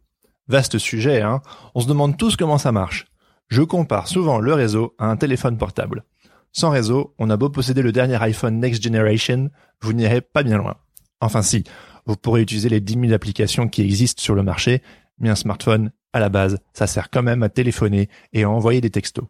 Vaste 0.49 0.79
sujet, 0.79 1.23
hein? 1.23 1.43
On 1.75 1.81
se 1.81 1.87
demande 1.87 2.17
tous 2.17 2.37
comment 2.37 2.59
ça 2.59 2.73
marche. 2.73 3.07
Je 3.49 3.63
compare 3.63 4.09
souvent 4.09 4.39
le 4.39 4.53
réseau 4.53 4.95
à 4.99 5.07
un 5.07 5.17
téléphone 5.17 5.59
portable. 5.59 6.05
Sans 6.53 6.71
réseau, 6.71 7.15
on 7.19 7.31
a 7.31 7.37
beau 7.37 7.49
posséder 7.49 7.83
le 7.83 7.93
dernier 7.93 8.21
iPhone 8.23 8.59
Next 8.59 8.83
Generation, 8.83 9.51
vous 9.81 9.93
n'irez 9.93 10.21
pas 10.21 10.43
bien 10.43 10.59
loin. 10.59 10.77
Enfin 11.21 11.43
si, 11.43 11.65
vous 12.07 12.17
pourrez 12.17 12.43
utiliser 12.43 12.69
les 12.69 12.81
10 12.81 12.95
000 13.01 13.13
applications 13.13 13.69
qui 13.69 13.83
existent 13.83 14.23
sur 14.23 14.35
le 14.35 14.43
marché, 14.43 14.83
mais 15.19 15.29
un 15.29 15.35
smartphone, 15.35 15.93
à 16.13 16.21
la 16.21 16.29
base, 16.29 16.59
ça 16.73 16.87
sert 16.87 17.11
quand 17.11 17.23
même 17.23 17.43
à 17.43 17.49
téléphoner 17.49 18.09
et 18.33 18.45
à 18.45 18.51
envoyer 18.51 18.81
des 18.81 18.91
textos. 18.91 19.27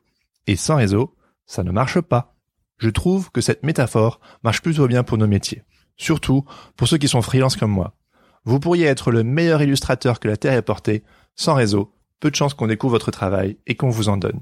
Et 0.46 0.56
sans 0.56 0.76
réseau, 0.76 1.14
ça 1.46 1.62
ne 1.62 1.72
marche 1.72 2.00
pas. 2.00 2.34
Je 2.78 2.88
trouve 2.88 3.30
que 3.30 3.40
cette 3.40 3.62
métaphore 3.62 4.20
marche 4.42 4.62
plutôt 4.62 4.86
bien 4.86 5.02
pour 5.02 5.18
nos 5.18 5.26
métiers. 5.26 5.62
Surtout 5.96 6.44
pour 6.76 6.88
ceux 6.88 6.96
qui 6.96 7.08
sont 7.08 7.22
freelance 7.22 7.56
comme 7.56 7.70
moi. 7.70 7.96
Vous 8.44 8.58
pourriez 8.58 8.86
être 8.86 9.10
le 9.10 9.22
meilleur 9.22 9.60
illustrateur 9.60 10.18
que 10.18 10.28
la 10.28 10.38
Terre 10.38 10.54
ait 10.54 10.62
porté, 10.62 11.04
sans 11.36 11.54
réseau, 11.54 11.92
peu 12.20 12.30
de 12.30 12.36
chances 12.36 12.54
qu'on 12.54 12.68
découvre 12.68 12.92
votre 12.92 13.10
travail 13.10 13.58
et 13.66 13.74
qu'on 13.74 13.90
vous 13.90 14.08
en 14.08 14.16
donne. 14.16 14.40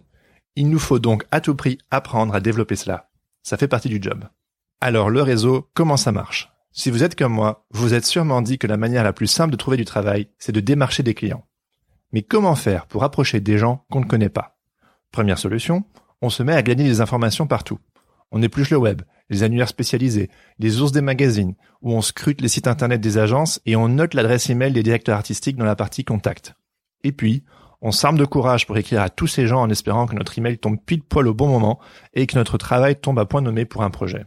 Il 0.55 0.71
nous 0.71 0.78
faut 0.78 0.99
donc 0.99 1.25
à 1.31 1.40
tout 1.40 1.57
prix 1.57 1.78
apprendre 1.90 2.35
à 2.35 2.40
développer 2.40 2.76
cela. 2.76 3.11
Ça 3.43 3.57
fait 3.57 3.69
partie 3.69 3.88
du 3.88 4.00
job. 4.00 4.25
Alors 4.81 5.11
le 5.11 5.23
réseau, 5.23 5.69
comment 5.75 5.97
ça 5.97 6.12
marche? 6.12 6.52
Si 6.73 6.91
vous 6.91 7.03
êtes 7.03 7.17
comme 7.17 7.33
moi, 7.33 7.67
vous 7.71 7.95
êtes 7.95 8.05
sûrement 8.05 8.43
dit 8.43 8.59
que 8.59 8.67
la 8.67 8.77
manière 8.77 9.05
la 9.05 9.13
plus 9.13 9.27
simple 9.27 9.53
de 9.53 9.57
trouver 9.57 9.77
du 9.77 9.85
travail, 9.85 10.29
c'est 10.39 10.53
de 10.53 10.61
démarcher 10.61 11.03
des 11.03 11.15
clients. 11.15 11.47
Mais 12.13 12.23
comment 12.23 12.55
faire 12.55 12.87
pour 12.87 13.05
approcher 13.05 13.41
des 13.41 13.59
gens 13.59 13.85
qu'on 13.91 14.01
ne 14.01 14.07
connaît 14.07 14.29
pas? 14.29 14.59
Première 15.11 15.39
solution, 15.39 15.85
on 16.23 16.31
se 16.31 16.43
met 16.43 16.55
à 16.55 16.63
gagner 16.63 16.85
des 16.85 17.01
informations 17.01 17.47
partout. 17.47 17.79
On 18.31 18.43
épluche 18.43 18.71
le 18.71 18.77
web, 18.77 19.03
les 19.31 19.43
annuaires 19.43 19.69
spécialisés, 19.69 20.31
les 20.59 20.81
ours 20.81 20.93
des 20.93 21.01
magazines, 21.01 21.55
où 21.83 21.93
on 21.93 22.03
scrute 22.03 22.41
les 22.41 22.49
sites 22.49 22.67
internet 22.67 23.01
des 23.01 23.19
agences 23.19 23.61
et 23.65 23.77
on 23.77 23.89
note 23.89 24.15
l'adresse 24.15 24.51
email 24.51 24.73
des 24.73 24.83
directeurs 24.83 25.17
artistiques 25.17 25.57
dans 25.57 25.65
la 25.65 25.77
partie 25.77 26.05
contact. 26.05 26.55
Et 27.05 27.13
puis, 27.13 27.45
on 27.81 27.93
s'arme 27.93 28.19
de 28.19 28.25
courage 28.25 28.67
pour 28.67 28.77
écrire 28.77 29.03
à 29.03 29.09
tous 29.09 29.29
ces 29.29 29.47
gens 29.47 29.63
en 29.63 29.71
espérant 29.71 30.07
que 30.07 30.17
notre 30.17 30.37
email 30.39 30.59
tombe 30.59 30.79
pile 30.85 31.03
poil 31.03 31.29
au 31.29 31.35
bon 31.35 31.49
moment 31.49 31.79
et 32.13 32.27
que 32.27 32.37
notre 32.37 32.59
travail 32.59 32.97
tombe 32.97 33.19
à 33.19 33.25
point 33.25 33.41
nommé 33.41 33.65
pour 33.65 33.83
un 33.83 33.91
projet. 33.91 34.27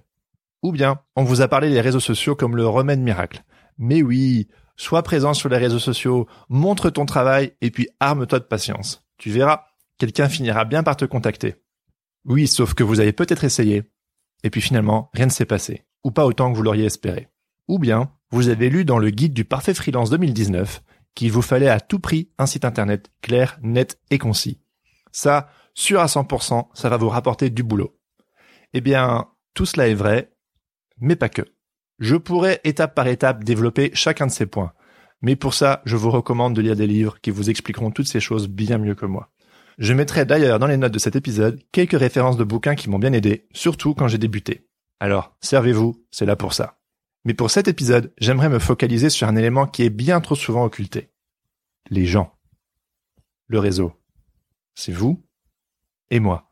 Ou 0.64 0.72
bien, 0.72 1.02
on 1.16 1.24
vous 1.24 1.42
a 1.42 1.48
parlé 1.48 1.70
des 1.70 1.82
réseaux 1.82 2.00
sociaux 2.00 2.36
comme 2.36 2.56
le 2.56 2.68
remède 2.68 3.00
miracle. 3.00 3.44
Mais 3.78 4.02
oui, 4.02 4.48
sois 4.76 5.04
présent 5.04 5.34
sur 5.34 5.50
les 5.50 5.58
réseaux 5.58 5.80
sociaux, 5.80 6.28
montre 6.50 6.90
ton 6.90 7.06
travail 7.06 7.54
et 7.62 7.72
puis 7.72 7.88
arme-toi 8.00 8.40
de 8.40 8.46
patience. 8.46 9.04
Tu 9.18 9.32
verras, 9.32 9.66
quelqu'un 9.98 10.30
finira 10.30 10.66
bien 10.66 10.84
par 10.84 10.98
te 10.98 11.06
contacter. 11.06 11.56
Oui, 12.26 12.48
sauf 12.48 12.74
que 12.74 12.84
vous 12.84 13.00
avez 13.00 13.14
peut-être 13.14 13.44
essayé, 13.44 13.84
et 14.44 14.50
puis 14.50 14.62
finalement, 14.62 15.10
rien 15.14 15.26
ne 15.26 15.32
s'est 15.32 15.46
passé, 15.46 15.86
ou 16.04 16.12
pas 16.12 16.26
autant 16.26 16.52
que 16.52 16.58
vous 16.58 16.64
l'auriez 16.64 16.86
espéré. 16.86 17.30
Ou 17.68 17.80
bien, 17.80 18.12
vous 18.32 18.50
avez 18.50 18.70
lu 18.70 18.86
dans 18.86 19.00
le 19.00 19.10
guide 19.10 19.34
du 19.34 19.46
parfait 19.46 19.74
freelance 19.74 20.10
2019 20.10 20.84
qu'il 21.16 21.32
vous 21.32 21.42
fallait 21.42 21.70
à 21.70 21.80
tout 21.80 22.00
prix 22.00 22.32
un 22.38 22.46
site 22.46 22.66
internet 22.66 23.12
clair, 23.22 23.60
net 23.62 24.00
et 24.10 24.18
concis. 24.18 24.62
Ça, 25.12 25.50
sûr 25.74 26.00
à 26.00 26.06
100%, 26.06 26.70
ça 26.74 26.90
va 26.90 26.98
vous 26.98 27.10
rapporter 27.10 27.50
du 27.50 27.64
boulot. 27.64 27.98
Eh 28.74 28.82
bien, 28.82 29.28
tout 29.54 29.66
cela 29.66 29.88
est 29.90 29.94
vrai, 29.94 30.31
mais 31.02 31.18
pas 31.18 31.30
que. 31.30 31.42
Je 32.00 32.16
pourrais 32.16 32.62
étape 32.64 32.96
par 32.96 33.08
étape 33.08 33.44
développer 33.44 33.92
chacun 33.94 34.28
de 34.28 34.32
ces 34.32 34.46
points. 34.46 34.74
Mais 35.22 35.36
pour 35.36 35.54
ça, 35.54 35.82
je 35.86 35.96
vous 35.96 36.10
recommande 36.10 36.56
de 36.56 36.62
lire 36.62 36.76
des 36.76 36.88
livres 36.88 37.20
qui 37.22 37.30
vous 37.30 37.50
expliqueront 37.50 37.92
toutes 37.92 38.08
ces 38.08 38.20
choses 38.20 38.48
bien 38.48 38.78
mieux 38.78 38.96
que 38.96 39.06
moi. 39.06 39.32
Je 39.78 39.94
mettrai 39.94 40.26
d'ailleurs 40.26 40.60
dans 40.60 40.68
les 40.68 40.78
notes 40.78 40.94
de 40.94 41.00
cet 41.00 41.16
épisode 41.16 41.62
quelques 41.72 42.00
références 42.00 42.38
de 42.38 42.44
bouquins 42.44 42.76
qui 42.76 42.90
m'ont 42.90 43.00
bien 43.00 43.14
aidé, 43.14 43.48
surtout 43.52 43.94
quand 43.94 44.08
j'ai 44.08 44.18
débuté. 44.18 44.68
Alors, 45.00 45.36
servez-vous, 45.42 46.06
c'est 46.12 46.26
là 46.26 46.36
pour 46.36 46.54
ça. 46.54 46.80
Mais 47.26 47.34
pour 47.34 47.52
cet 47.52 47.68
épisode, 47.68 48.14
j'aimerais 48.20 48.50
me 48.50 48.60
focaliser 48.60 49.10
sur 49.10 49.28
un 49.28 49.36
élément 49.36 49.68
qui 49.68 49.84
est 49.84 49.90
bien 49.90 50.22
trop 50.22 50.36
souvent 50.36 50.66
occulté. 50.66 51.12
Les 51.90 52.06
gens. 52.06 52.38
le 53.48 53.60
réseau 53.60 53.94
C'est 54.76 54.92
vous 54.92 55.24
et 56.10 56.20
moi. 56.20 56.51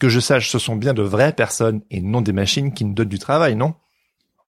Que 0.00 0.08
je 0.08 0.18
sache, 0.18 0.50
ce 0.50 0.58
sont 0.58 0.76
bien 0.76 0.94
de 0.94 1.02
vraies 1.02 1.34
personnes 1.34 1.82
et 1.90 2.00
non 2.00 2.22
des 2.22 2.32
machines 2.32 2.72
qui 2.72 2.86
nous 2.86 2.94
donnent 2.94 3.08
du 3.08 3.18
travail, 3.18 3.54
non? 3.54 3.74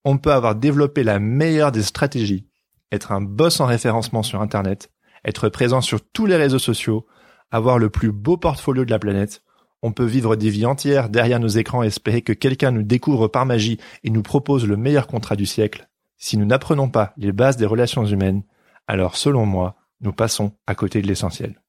On 0.02 0.16
peut 0.16 0.32
avoir 0.32 0.54
développé 0.54 1.04
la 1.04 1.18
meilleure 1.18 1.72
des 1.72 1.82
stratégies, 1.82 2.46
être 2.90 3.12
un 3.12 3.20
boss 3.20 3.60
en 3.60 3.66
référencement 3.66 4.22
sur 4.22 4.40
Internet, 4.40 4.90
être 5.26 5.50
présent 5.50 5.82
sur 5.82 6.00
tous 6.00 6.24
les 6.24 6.36
réseaux 6.36 6.58
sociaux, 6.58 7.06
avoir 7.50 7.78
le 7.78 7.90
plus 7.90 8.12
beau 8.12 8.38
portfolio 8.38 8.86
de 8.86 8.90
la 8.90 8.98
planète. 8.98 9.42
On 9.82 9.92
peut 9.92 10.06
vivre 10.06 10.36
des 10.36 10.48
vies 10.48 10.64
entières 10.64 11.10
derrière 11.10 11.38
nos 11.38 11.48
écrans 11.48 11.82
et 11.82 11.88
espérer 11.88 12.22
que 12.22 12.32
quelqu'un 12.32 12.70
nous 12.70 12.82
découvre 12.82 13.28
par 13.28 13.44
magie 13.44 13.78
et 14.04 14.10
nous 14.10 14.22
propose 14.22 14.66
le 14.66 14.78
meilleur 14.78 15.06
contrat 15.06 15.36
du 15.36 15.44
siècle. 15.44 15.90
Si 16.16 16.38
nous 16.38 16.46
n'apprenons 16.46 16.88
pas 16.88 17.12
les 17.18 17.32
bases 17.32 17.58
des 17.58 17.66
relations 17.66 18.06
humaines, 18.06 18.42
alors 18.86 19.16
selon 19.18 19.44
moi, 19.44 19.76
nous 20.00 20.14
passons 20.14 20.52
à 20.66 20.74
côté 20.74 21.02
de 21.02 21.06
l'essentiel. 21.06 21.61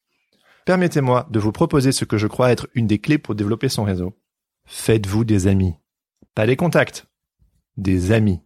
Permettez-moi 0.66 1.28
de 1.30 1.40
vous 1.40 1.52
proposer 1.52 1.92
ce 1.92 2.06
que 2.06 2.18
je 2.18 2.28
crois 2.28 2.52
être 2.52 2.68
une 2.74 2.88
des 2.88 3.00
clés 3.00 3.18
pour 3.18 3.36
développer 3.36 3.68
son 3.68 3.84
réseau. 3.84 4.14
Faites-vous 4.66 5.26
des 5.26 5.48
amis. 5.48 5.74
Pas 6.36 6.48
des 6.48 6.56
contacts, 6.56 7.06
des 7.76 8.12
amis. 8.12 8.40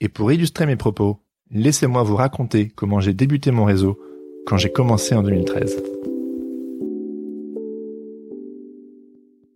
Et 0.00 0.08
pour 0.08 0.32
illustrer 0.32 0.64
mes 0.64 0.76
propos, 0.76 1.20
laissez-moi 1.50 2.02
vous 2.02 2.16
raconter 2.16 2.68
comment 2.70 3.00
j'ai 3.00 3.12
débuté 3.12 3.50
mon 3.50 3.64
réseau 3.64 4.00
quand 4.46 4.56
j'ai 4.56 4.72
commencé 4.72 5.14
en 5.14 5.22
2013. 5.22 5.82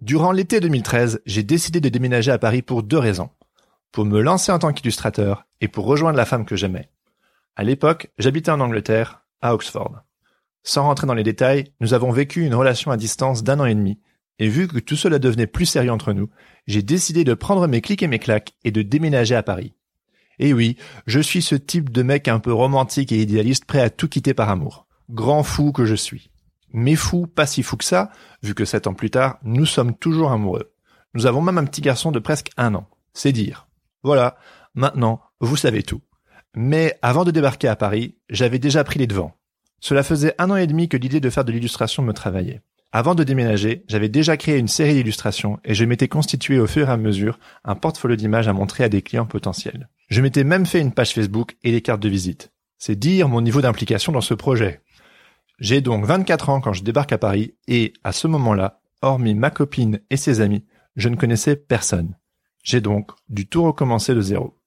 Durant 0.02 0.32
l'été 0.32 0.60
2013, 0.60 1.22
j'ai 1.26 1.42
décidé 1.42 1.80
de 1.80 1.88
déménager 1.88 2.30
à 2.30 2.38
Paris 2.38 2.62
pour 2.62 2.82
deux 2.82 2.98
raisons. 2.98 3.30
Pour 3.92 4.04
me 4.04 4.20
lancer 4.20 4.52
en 4.52 4.58
tant 4.58 4.72
qu'illustrateur 4.72 5.46
et 5.62 5.68
pour 5.68 5.86
rejoindre 5.86 6.18
la 6.18 6.26
femme 6.26 6.44
que 6.44 6.56
j'aimais. 6.56 6.90
À 7.56 7.64
l'époque, 7.64 8.10
j'habitais 8.18 8.50
en 8.50 8.60
Angleterre, 8.60 9.24
à 9.40 9.54
Oxford. 9.54 10.02
Sans 10.68 10.82
rentrer 10.82 11.06
dans 11.06 11.14
les 11.14 11.22
détails, 11.22 11.72
nous 11.80 11.94
avons 11.94 12.10
vécu 12.10 12.44
une 12.44 12.54
relation 12.54 12.90
à 12.90 12.98
distance 12.98 13.42
d'un 13.42 13.58
an 13.58 13.64
et 13.64 13.74
demi, 13.74 13.98
et 14.38 14.50
vu 14.50 14.68
que 14.68 14.78
tout 14.78 14.96
cela 14.96 15.18
devenait 15.18 15.46
plus 15.46 15.64
sérieux 15.64 15.90
entre 15.90 16.12
nous, 16.12 16.28
j'ai 16.66 16.82
décidé 16.82 17.24
de 17.24 17.32
prendre 17.32 17.66
mes 17.66 17.80
clics 17.80 18.02
et 18.02 18.06
mes 18.06 18.18
claques 18.18 18.52
et 18.64 18.70
de 18.70 18.82
déménager 18.82 19.34
à 19.34 19.42
Paris. 19.42 19.72
Et 20.38 20.52
oui, 20.52 20.76
je 21.06 21.20
suis 21.20 21.40
ce 21.40 21.54
type 21.54 21.88
de 21.88 22.02
mec 22.02 22.28
un 22.28 22.38
peu 22.38 22.52
romantique 22.52 23.12
et 23.12 23.22
idéaliste 23.22 23.64
prêt 23.64 23.80
à 23.80 23.88
tout 23.88 24.08
quitter 24.08 24.34
par 24.34 24.50
amour. 24.50 24.86
Grand 25.08 25.42
fou 25.42 25.72
que 25.72 25.86
je 25.86 25.94
suis. 25.94 26.28
Mais 26.74 26.96
fou, 26.96 27.26
pas 27.26 27.46
si 27.46 27.62
fou 27.62 27.78
que 27.78 27.84
ça, 27.84 28.10
vu 28.42 28.52
que 28.52 28.66
sept 28.66 28.86
ans 28.86 28.92
plus 28.92 29.08
tard, 29.08 29.38
nous 29.44 29.64
sommes 29.64 29.96
toujours 29.96 30.32
amoureux. 30.32 30.74
Nous 31.14 31.24
avons 31.24 31.40
même 31.40 31.56
un 31.56 31.64
petit 31.64 31.80
garçon 31.80 32.12
de 32.12 32.18
presque 32.18 32.50
un 32.58 32.74
an. 32.74 32.86
C'est 33.14 33.32
dire. 33.32 33.68
Voilà, 34.02 34.36
maintenant, 34.74 35.22
vous 35.40 35.56
savez 35.56 35.82
tout. 35.82 36.02
Mais 36.54 36.98
avant 37.00 37.24
de 37.24 37.30
débarquer 37.30 37.68
à 37.68 37.76
Paris, 37.76 38.18
j'avais 38.28 38.58
déjà 38.58 38.84
pris 38.84 38.98
les 38.98 39.06
devants. 39.06 39.34
Cela 39.80 40.02
faisait 40.02 40.34
un 40.38 40.50
an 40.50 40.56
et 40.56 40.66
demi 40.66 40.88
que 40.88 40.96
l'idée 40.96 41.20
de 41.20 41.30
faire 41.30 41.44
de 41.44 41.52
l'illustration 41.52 42.02
me 42.02 42.12
travaillait. 42.12 42.62
Avant 42.90 43.14
de 43.14 43.22
déménager, 43.22 43.84
j'avais 43.86 44.08
déjà 44.08 44.38
créé 44.38 44.56
une 44.56 44.68
série 44.68 44.94
d'illustrations 44.94 45.58
et 45.64 45.74
je 45.74 45.84
m'étais 45.84 46.08
constitué 46.08 46.58
au 46.58 46.66
fur 46.66 46.88
et 46.88 46.92
à 46.92 46.96
mesure 46.96 47.38
un 47.64 47.74
portfolio 47.74 48.16
d'images 48.16 48.48
à 48.48 48.54
montrer 48.54 48.84
à 48.84 48.88
des 48.88 49.02
clients 49.02 49.26
potentiels. 49.26 49.88
Je 50.08 50.22
m'étais 50.22 50.44
même 50.44 50.64
fait 50.64 50.80
une 50.80 50.92
page 50.92 51.12
Facebook 51.12 51.56
et 51.62 51.70
des 51.70 51.82
cartes 51.82 52.02
de 52.02 52.08
visite. 52.08 52.50
C'est 52.78 52.98
dire 52.98 53.28
mon 53.28 53.42
niveau 53.42 53.60
d'implication 53.60 54.10
dans 54.10 54.22
ce 54.22 54.32
projet. 54.32 54.80
J'ai 55.58 55.82
donc 55.82 56.06
24 56.06 56.48
ans 56.48 56.60
quand 56.60 56.72
je 56.72 56.82
débarque 56.82 57.12
à 57.12 57.18
Paris 57.18 57.54
et, 57.66 57.92
à 58.04 58.12
ce 58.12 58.26
moment-là, 58.26 58.80
hormis 59.02 59.34
ma 59.34 59.50
copine 59.50 60.00
et 60.08 60.16
ses 60.16 60.40
amis, 60.40 60.64
je 60.96 61.08
ne 61.08 61.16
connaissais 61.16 61.56
personne. 61.56 62.16
J'ai 62.62 62.80
donc 62.80 63.10
dû 63.28 63.46
tout 63.46 63.64
recommencer 63.64 64.14
de 64.14 64.20
zéro. 64.20 64.57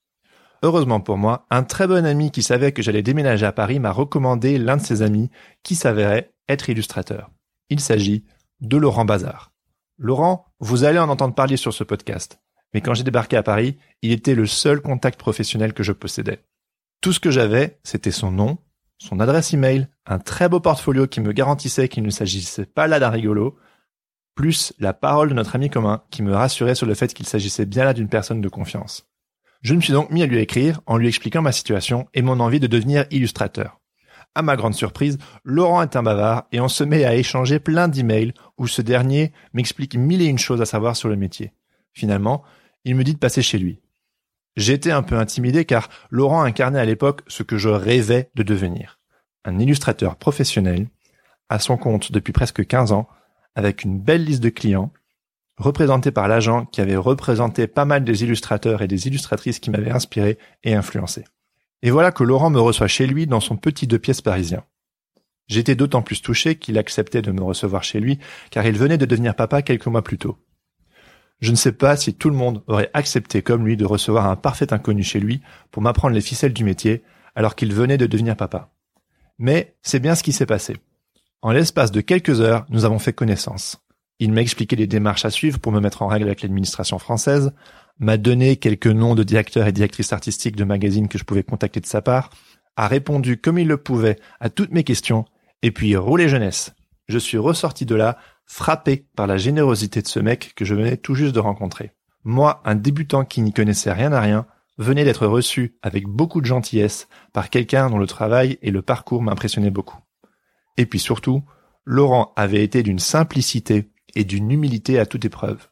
Heureusement 0.64 1.00
pour 1.00 1.18
moi, 1.18 1.48
un 1.50 1.64
très 1.64 1.88
bon 1.88 2.06
ami 2.06 2.30
qui 2.30 2.44
savait 2.44 2.72
que 2.72 2.84
j'allais 2.84 3.02
déménager 3.02 3.46
à 3.46 3.52
Paris 3.52 3.80
m'a 3.80 3.92
recommandé 3.92 4.60
l'un 4.60 4.78
de 4.78 4.82
ses 4.82 5.02
amis 5.02 5.32
qui 5.64 5.76
s'avérait 5.76 6.32
être 6.48 6.70
illustrateur. 6.70 7.32
Il 7.70 7.80
s'agit 7.80 8.26
de 8.60 8.78
Laurent 8.78 9.06
Bazar. 9.06 9.52
Laurent, 9.98 10.46
vous 10.60 10.84
allez 10.84 11.00
en 11.00 11.10
entendre 11.10 11.34
parler 11.34 11.58
sur 11.58 11.74
ce 11.74 11.84
podcast. 11.84 12.40
Mais 12.74 12.82
quand 12.82 12.94
j'ai 12.94 13.04
débarqué 13.04 13.38
à 13.38 13.44
Paris, 13.44 13.78
il 14.02 14.12
était 14.12 14.36
le 14.36 14.46
seul 14.46 14.82
contact 14.82 15.20
professionnel 15.20 15.74
que 15.74 15.84
je 15.84 15.92
possédais. 15.92 16.46
Tout 17.02 17.12
ce 17.12 17.20
que 17.20 17.32
j'avais, 17.32 17.80
c'était 17.84 18.12
son 18.12 18.32
nom, 18.32 18.60
son 19.00 19.20
adresse 19.20 19.54
email, 19.54 19.88
un 20.06 20.20
très 20.20 20.48
beau 20.48 20.60
portfolio 20.60 21.08
qui 21.08 21.22
me 21.22 21.34
garantissait 21.34 21.90
qu'il 21.90 22.04
ne 22.04 22.12
s'agissait 22.12 22.68
pas 22.68 22.86
là 22.86 23.00
d'un 23.00 23.10
rigolo, 23.10 23.58
plus 24.36 24.74
la 24.80 24.94
parole 24.94 25.30
de 25.30 25.34
notre 25.34 25.56
ami 25.56 25.70
commun 25.72 26.04
qui 26.12 26.22
me 26.22 26.34
rassurait 26.34 26.76
sur 26.76 26.86
le 26.86 26.94
fait 26.94 27.14
qu'il 27.14 27.26
s'agissait 27.26 27.66
bien 27.66 27.84
là 27.84 27.94
d'une 27.94 28.10
personne 28.10 28.42
de 28.42 28.50
confiance. 28.50 29.11
Je 29.62 29.76
me 29.76 29.82
suis 29.82 29.94
donc 29.94 30.10
mis 30.10 30.24
à 30.24 30.26
lui 30.26 30.40
écrire 30.40 30.82
en 30.88 30.98
lui 30.98 31.08
expliquant 31.08 31.42
ma 31.42 31.52
situation 31.52 32.08
et 32.14 32.24
mon 32.24 32.40
envie 32.40 32.60
de 32.60 32.68
devenir 32.68 33.06
illustrateur. 33.12 33.80
À 34.34 34.42
ma 34.42 34.56
grande 34.56 34.74
surprise, 34.74 35.18
Laurent 35.44 35.84
est 35.84 35.96
un 35.96 36.04
bavard 36.04 36.48
et 36.52 36.60
on 36.60 36.68
se 36.68 36.84
met 36.84 37.04
à 37.04 37.16
échanger 37.16 37.60
plein 37.60 37.88
d'emails 37.88 38.34
où 38.58 38.66
ce 38.66 38.82
dernier 38.82 39.34
m'explique 39.54 39.96
mille 39.96 40.22
et 40.22 40.26
une 40.26 40.40
choses 40.40 40.62
à 40.62 40.66
savoir 40.66 40.96
sur 40.96 41.10
le 41.10 41.16
métier. 41.16 41.54
Finalement, 41.94 42.44
il 42.86 42.96
me 42.96 43.04
dit 43.04 43.14
de 43.14 43.20
passer 43.20 43.42
chez 43.42 43.60
lui. 43.60 43.82
J'étais 44.58 44.92
un 44.92 45.04
peu 45.04 45.18
intimidé 45.18 45.66
car 45.66 45.90
Laurent 46.10 46.42
incarnait 46.42 46.80
à 46.80 46.86
l'époque 46.86 47.22
ce 47.28 47.44
que 47.44 47.58
je 47.58 47.70
rêvais 47.70 48.32
de 48.36 48.44
devenir. 48.44 49.00
Un 49.46 49.60
illustrateur 49.60 50.16
professionnel, 50.16 50.88
à 51.50 51.60
son 51.60 51.78
compte 51.78 52.12
depuis 52.12 52.34
presque 52.34 52.66
15 52.66 52.94
ans, 52.94 53.08
avec 53.56 53.84
une 53.84 54.00
belle 54.00 54.24
liste 54.24 54.44
de 54.44 54.50
clients, 54.50 54.92
représenté 55.62 56.12
par 56.12 56.28
l'agent 56.28 56.66
qui 56.66 56.82
avait 56.82 56.96
représenté 56.96 57.68
pas 57.68 57.86
mal 57.86 58.04
des 58.04 58.24
illustrateurs 58.24 58.82
et 58.82 58.88
des 58.88 59.08
illustratrices 59.08 59.60
qui 59.60 59.70
m'avaient 59.70 59.92
inspiré 59.92 60.38
et 60.64 60.74
influencé. 60.74 61.24
Et 61.84 61.92
voilà 61.92 62.12
que 62.12 62.24
Laurent 62.24 62.50
me 62.50 62.60
reçoit 62.60 62.88
chez 62.88 63.08
lui 63.08 63.28
dans 63.28 63.40
son 63.40 63.56
petit 63.56 63.88
deux 63.88 64.00
pièces 64.00 64.22
parisien. 64.22 64.64
J'étais 65.48 65.76
d'autant 65.76 66.02
plus 66.02 66.22
touché 66.22 66.56
qu'il 66.56 66.78
acceptait 66.78 67.22
de 67.22 67.32
me 67.32 67.44
recevoir 67.44 67.84
chez 67.84 68.00
lui, 68.00 68.20
car 68.52 68.66
il 68.66 68.78
venait 68.78 68.98
de 68.98 69.06
devenir 69.06 69.36
papa 69.36 69.62
quelques 69.62 69.88
mois 69.88 70.04
plus 70.04 70.18
tôt. 70.18 70.38
Je 71.40 71.52
ne 71.52 71.56
sais 71.56 71.72
pas 71.72 71.98
si 71.98 72.14
tout 72.14 72.30
le 72.30 72.36
monde 72.36 72.64
aurait 72.68 72.92
accepté 72.94 73.42
comme 73.42 73.66
lui 73.66 73.76
de 73.76 73.86
recevoir 73.86 74.28
un 74.28 74.36
parfait 74.36 74.74
inconnu 74.74 75.04
chez 75.04 75.20
lui 75.20 75.42
pour 75.72 75.82
m'apprendre 75.82 76.14
les 76.14 76.22
ficelles 76.22 76.54
du 76.54 76.64
métier, 76.64 77.04
alors 77.36 77.56
qu'il 77.56 77.74
venait 77.74 77.98
de 77.98 78.06
devenir 78.06 78.36
papa. 78.36 78.72
Mais 79.40 79.76
c'est 79.82 80.00
bien 80.00 80.16
ce 80.16 80.24
qui 80.24 80.34
s'est 80.34 80.46
passé. 80.46 80.78
En 81.42 81.52
l'espace 81.52 81.92
de 81.92 82.02
quelques 82.02 82.42
heures, 82.42 82.66
nous 82.70 82.86
avons 82.86 83.00
fait 83.00 83.14
connaissance. 83.14 83.82
Il 84.22 84.34
m'a 84.34 84.42
expliqué 84.42 84.76
les 84.76 84.86
démarches 84.86 85.26
à 85.26 85.32
suivre 85.32 85.58
pour 85.58 85.72
me 85.72 85.80
mettre 85.80 86.04
en 86.04 86.08
règle 86.08 86.28
avec 86.28 86.44
l'administration 86.44 87.00
française, 87.00 87.54
m'a 87.98 88.18
donné 88.18 88.56
quelques 88.56 88.86
noms 88.86 89.16
de 89.16 89.24
directeurs 89.24 89.66
et 89.66 89.72
directrices 89.72 90.14
artistiques 90.14 90.56
de 90.56 90.64
magazines 90.64 91.08
que 91.08 91.18
je 91.18 91.24
pouvais 91.24 91.42
contacter 91.42 91.80
de 91.80 91.88
sa 91.88 92.04
part, 92.04 92.30
a 92.76 92.88
répondu 92.88 93.38
comme 93.38 93.58
il 93.58 93.68
le 93.68 93.78
pouvait 93.78 94.20
à 94.40 94.52
toutes 94.52 94.74
mes 94.74 94.84
questions, 94.84 95.26
et 95.64 95.72
puis 95.72 95.96
roulé 95.96 96.30
jeunesse. 96.30 96.72
Je 97.08 97.18
suis 97.18 97.40
ressorti 97.40 97.88
de 97.88 97.96
là, 97.96 98.20
frappé 98.46 99.08
par 99.16 99.26
la 99.26 99.38
générosité 99.38 100.04
de 100.04 100.08
ce 100.08 100.20
mec 100.20 100.54
que 100.56 100.66
je 100.66 100.76
venais 100.76 100.98
tout 100.98 101.16
juste 101.16 101.34
de 101.34 101.40
rencontrer. 101.40 101.90
Moi, 102.24 102.62
un 102.64 102.76
débutant 102.76 103.26
qui 103.26 103.42
n'y 103.42 103.54
connaissait 103.54 103.92
rien 103.92 104.14
à 104.14 104.22
rien, 104.22 104.46
venait 104.78 105.04
d'être 105.04 105.26
reçu 105.26 105.80
avec 105.82 106.06
beaucoup 106.06 106.42
de 106.42 106.46
gentillesse 106.46 107.08
par 107.34 107.50
quelqu'un 107.50 107.90
dont 107.90 107.98
le 107.98 108.06
travail 108.06 108.60
et 108.62 108.70
le 108.70 108.84
parcours 108.84 109.24
m'impressionnaient 109.24 109.72
beaucoup. 109.72 109.98
Et 110.78 110.86
puis 110.86 111.00
surtout, 111.00 111.44
Laurent 111.86 112.34
avait 112.36 112.64
été 112.64 112.84
d'une 112.84 113.00
simplicité 113.00 113.90
et 114.16 114.24
d'une 114.24 114.52
humilité 114.52 115.00
à 115.00 115.06
toute 115.06 115.26
épreuve. 115.26 115.68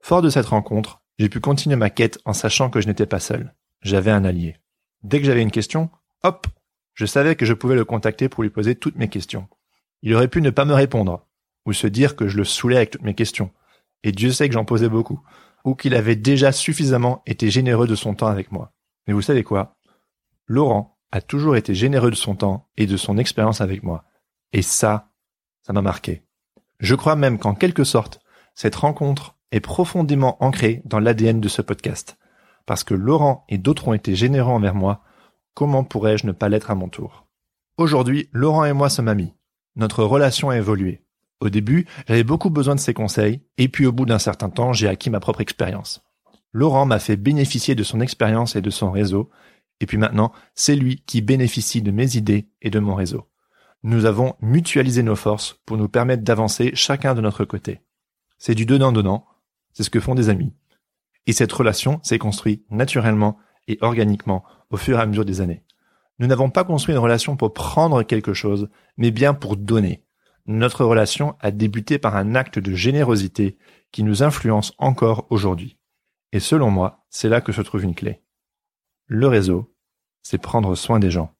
Fort 0.00 0.22
de 0.22 0.30
cette 0.30 0.46
rencontre, 0.46 1.02
j'ai 1.18 1.28
pu 1.28 1.40
continuer 1.40 1.76
ma 1.76 1.90
quête 1.90 2.18
en 2.24 2.32
sachant 2.32 2.70
que 2.70 2.80
je 2.80 2.88
n'étais 2.88 3.06
pas 3.06 3.20
seul. 3.20 3.54
J'avais 3.82 4.10
un 4.10 4.24
allié. 4.24 4.56
Dès 5.02 5.20
que 5.20 5.26
j'avais 5.26 5.42
une 5.42 5.50
question, 5.50 5.90
hop, 6.22 6.46
je 6.94 7.06
savais 7.06 7.36
que 7.36 7.46
je 7.46 7.52
pouvais 7.52 7.74
le 7.74 7.84
contacter 7.84 8.28
pour 8.28 8.42
lui 8.42 8.50
poser 8.50 8.74
toutes 8.74 8.96
mes 8.96 9.08
questions. 9.08 9.48
Il 10.02 10.14
aurait 10.14 10.28
pu 10.28 10.42
ne 10.42 10.50
pas 10.50 10.64
me 10.64 10.74
répondre, 10.74 11.26
ou 11.66 11.72
se 11.72 11.86
dire 11.86 12.16
que 12.16 12.28
je 12.28 12.36
le 12.36 12.44
saoulais 12.44 12.76
avec 12.76 12.90
toutes 12.90 13.02
mes 13.02 13.14
questions, 13.14 13.50
et 14.02 14.12
Dieu 14.12 14.32
sait 14.32 14.48
que 14.48 14.54
j'en 14.54 14.64
posais 14.64 14.88
beaucoup, 14.88 15.20
ou 15.64 15.74
qu'il 15.74 15.94
avait 15.94 16.16
déjà 16.16 16.52
suffisamment 16.52 17.22
été 17.26 17.50
généreux 17.50 17.86
de 17.86 17.94
son 17.94 18.14
temps 18.14 18.26
avec 18.26 18.52
moi. 18.52 18.72
Mais 19.06 19.14
vous 19.14 19.22
savez 19.22 19.42
quoi? 19.42 19.76
Laurent 20.46 20.98
a 21.10 21.20
toujours 21.20 21.56
été 21.56 21.74
généreux 21.74 22.10
de 22.10 22.16
son 22.16 22.34
temps 22.34 22.68
et 22.76 22.86
de 22.86 22.96
son 22.96 23.18
expérience 23.18 23.60
avec 23.60 23.82
moi. 23.82 24.04
Et 24.52 24.62
ça, 24.62 25.10
ça 25.62 25.72
m'a 25.72 25.82
marqué. 25.82 26.22
Je 26.84 26.94
crois 26.94 27.16
même 27.16 27.38
qu'en 27.38 27.54
quelque 27.54 27.82
sorte, 27.82 28.20
cette 28.54 28.74
rencontre 28.74 29.36
est 29.52 29.60
profondément 29.60 30.36
ancrée 30.44 30.82
dans 30.84 30.98
l'ADN 30.98 31.40
de 31.40 31.48
ce 31.48 31.62
podcast. 31.62 32.18
Parce 32.66 32.84
que 32.84 32.92
Laurent 32.92 33.46
et 33.48 33.56
d'autres 33.56 33.88
ont 33.88 33.94
été 33.94 34.14
généreux 34.14 34.52
envers 34.52 34.74
moi, 34.74 35.02
comment 35.54 35.82
pourrais-je 35.82 36.26
ne 36.26 36.32
pas 36.32 36.50
l'être 36.50 36.70
à 36.70 36.74
mon 36.74 36.90
tour? 36.90 37.26
Aujourd'hui, 37.78 38.28
Laurent 38.32 38.66
et 38.66 38.74
moi 38.74 38.90
sommes 38.90 39.08
amis. 39.08 39.32
Notre 39.76 40.04
relation 40.04 40.50
a 40.50 40.58
évolué. 40.58 41.00
Au 41.40 41.48
début, 41.48 41.86
j'avais 42.06 42.22
beaucoup 42.22 42.50
besoin 42.50 42.74
de 42.74 42.80
ses 42.80 42.92
conseils, 42.92 43.40
et 43.56 43.68
puis 43.68 43.86
au 43.86 43.92
bout 43.92 44.04
d'un 44.04 44.18
certain 44.18 44.50
temps, 44.50 44.74
j'ai 44.74 44.86
acquis 44.86 45.08
ma 45.08 45.20
propre 45.20 45.40
expérience. 45.40 46.04
Laurent 46.52 46.84
m'a 46.84 46.98
fait 46.98 47.16
bénéficier 47.16 47.74
de 47.74 47.82
son 47.82 48.00
expérience 48.00 48.56
et 48.56 48.60
de 48.60 48.68
son 48.68 48.90
réseau, 48.90 49.30
et 49.80 49.86
puis 49.86 49.96
maintenant, 49.96 50.32
c'est 50.54 50.76
lui 50.76 51.02
qui 51.06 51.22
bénéficie 51.22 51.80
de 51.80 51.92
mes 51.92 52.16
idées 52.16 52.50
et 52.60 52.68
de 52.68 52.78
mon 52.78 52.94
réseau 52.94 53.26
nous 53.84 54.06
avons 54.06 54.34
mutualisé 54.40 55.02
nos 55.02 55.14
forces 55.14 55.60
pour 55.66 55.76
nous 55.76 55.90
permettre 55.90 56.24
d'avancer 56.24 56.70
chacun 56.74 57.14
de 57.14 57.20
notre 57.20 57.44
côté. 57.44 57.82
C'est 58.38 58.54
du 58.54 58.64
donnant-donnant, 58.64 59.26
c'est 59.74 59.82
ce 59.82 59.90
que 59.90 60.00
font 60.00 60.14
des 60.14 60.30
amis. 60.30 60.54
Et 61.26 61.34
cette 61.34 61.52
relation 61.52 62.00
s'est 62.02 62.18
construite 62.18 62.64
naturellement 62.70 63.36
et 63.68 63.76
organiquement 63.82 64.42
au 64.70 64.78
fur 64.78 64.98
et 64.98 65.02
à 65.02 65.06
mesure 65.06 65.26
des 65.26 65.42
années. 65.42 65.64
Nous 66.18 66.26
n'avons 66.26 66.48
pas 66.48 66.64
construit 66.64 66.94
une 66.94 67.00
relation 67.00 67.36
pour 67.36 67.52
prendre 67.52 68.02
quelque 68.02 68.32
chose, 68.32 68.70
mais 68.96 69.10
bien 69.10 69.34
pour 69.34 69.56
donner. 69.56 70.02
notre 70.46 70.84
relation 70.84 71.36
a 71.40 71.50
débuté 71.50 71.98
par 71.98 72.16
un 72.16 72.34
acte 72.34 72.58
de 72.58 72.74
générosité 72.74 73.56
qui 73.92 74.02
nous 74.02 74.22
influence 74.22 74.74
encore 74.76 75.26
aujourd'hui. 75.30 75.78
Et 76.32 76.40
selon 76.40 76.70
moi, 76.70 77.04
c'est 77.08 77.30
là 77.30 77.40
que 77.40 77.52
se 77.52 77.62
trouve 77.62 77.84
une 77.84 77.94
clé. 77.94 78.22
Le 79.06 79.26
réseau, 79.26 79.74
c'est 80.22 80.38
prendre 80.38 80.74
soin 80.74 80.98
des 80.98 81.10
gens. 81.10 81.33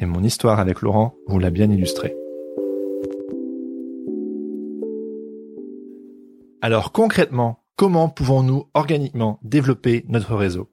Et 0.00 0.06
mon 0.06 0.22
histoire 0.22 0.60
avec 0.60 0.82
Laurent 0.82 1.16
vous 1.26 1.38
l'a 1.38 1.50
bien 1.50 1.70
illustré. 1.70 2.14
Alors 6.60 6.92
concrètement, 6.92 7.64
comment 7.76 8.08
pouvons-nous 8.08 8.68
organiquement 8.74 9.40
développer 9.42 10.04
notre 10.08 10.36
réseau? 10.36 10.70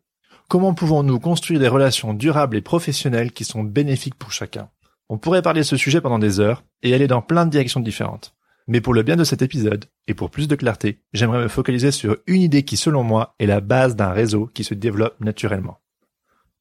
Comment 0.48 0.76
pouvons-nous 0.76 1.20
construire 1.20 1.60
des 1.60 1.68
relations 1.68 2.14
durables 2.14 2.58
et 2.58 2.62
professionnelles 2.62 3.32
qui 3.32 3.46
sont 3.46 3.64
bénéfiques 3.64 4.16
pour 4.16 4.32
chacun? 4.32 4.70
On 5.10 5.18
pourrait 5.18 5.42
parler 5.42 5.62
de 5.62 5.66
ce 5.66 5.78
sujet 5.78 6.02
pendant 6.02 6.20
des 6.20 6.40
heures 6.40 6.64
et 6.84 6.94
aller 6.94 7.08
dans 7.08 7.22
plein 7.22 7.46
de 7.46 7.52
directions 7.52 7.80
différentes. 7.80 8.36
Mais 8.68 8.82
pour 8.82 8.94
le 8.94 9.04
bien 9.04 9.16
de 9.16 9.24
cet 9.24 9.42
épisode, 9.44 9.86
et 10.08 10.16
pour 10.16 10.32
plus 10.32 10.48
de 10.48 10.56
clarté, 10.56 11.02
j'aimerais 11.14 11.42
me 11.42 11.48
focaliser 11.48 11.92
sur 11.92 12.18
une 12.26 12.42
idée 12.42 12.64
qui 12.64 12.78
selon 12.78 13.04
moi 13.04 13.36
est 13.40 13.46
la 13.46 13.62
base 13.62 13.96
d'un 13.96 14.10
réseau 14.10 14.48
qui 14.48 14.64
se 14.64 14.74
développe 14.74 15.20
naturellement. 15.20 15.80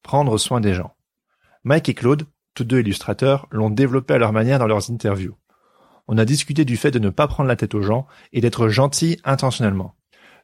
Prendre 0.03 0.37
soin 0.37 0.61
des 0.61 0.75
gens. 0.75 0.95
Mike 1.63 1.89
et 1.89 1.95
Claude, 1.95 2.27
tous 2.55 2.65
deux 2.65 2.81
illustrateurs, 2.81 3.47
l'ont 3.51 3.71
développé 3.71 4.15
à 4.15 4.19
leur 4.19 4.33
manière 4.33 4.59
dans 4.59 4.67
leurs 4.67 4.91
interviews 4.91 5.37
on 6.07 6.19
a 6.19 6.25
discuté 6.25 6.65
du 6.65 6.77
fait 6.77 6.91
de 6.91 6.99
ne 6.99 7.11
pas 7.11 7.29
prendre 7.29 7.49
la 7.49 7.57
tête 7.57 7.75
aux 7.75 7.83
gens 7.83 8.07
et 8.33 8.41
d'être 8.41 8.69
gentil 8.69 9.19
intentionnellement. 9.25 9.95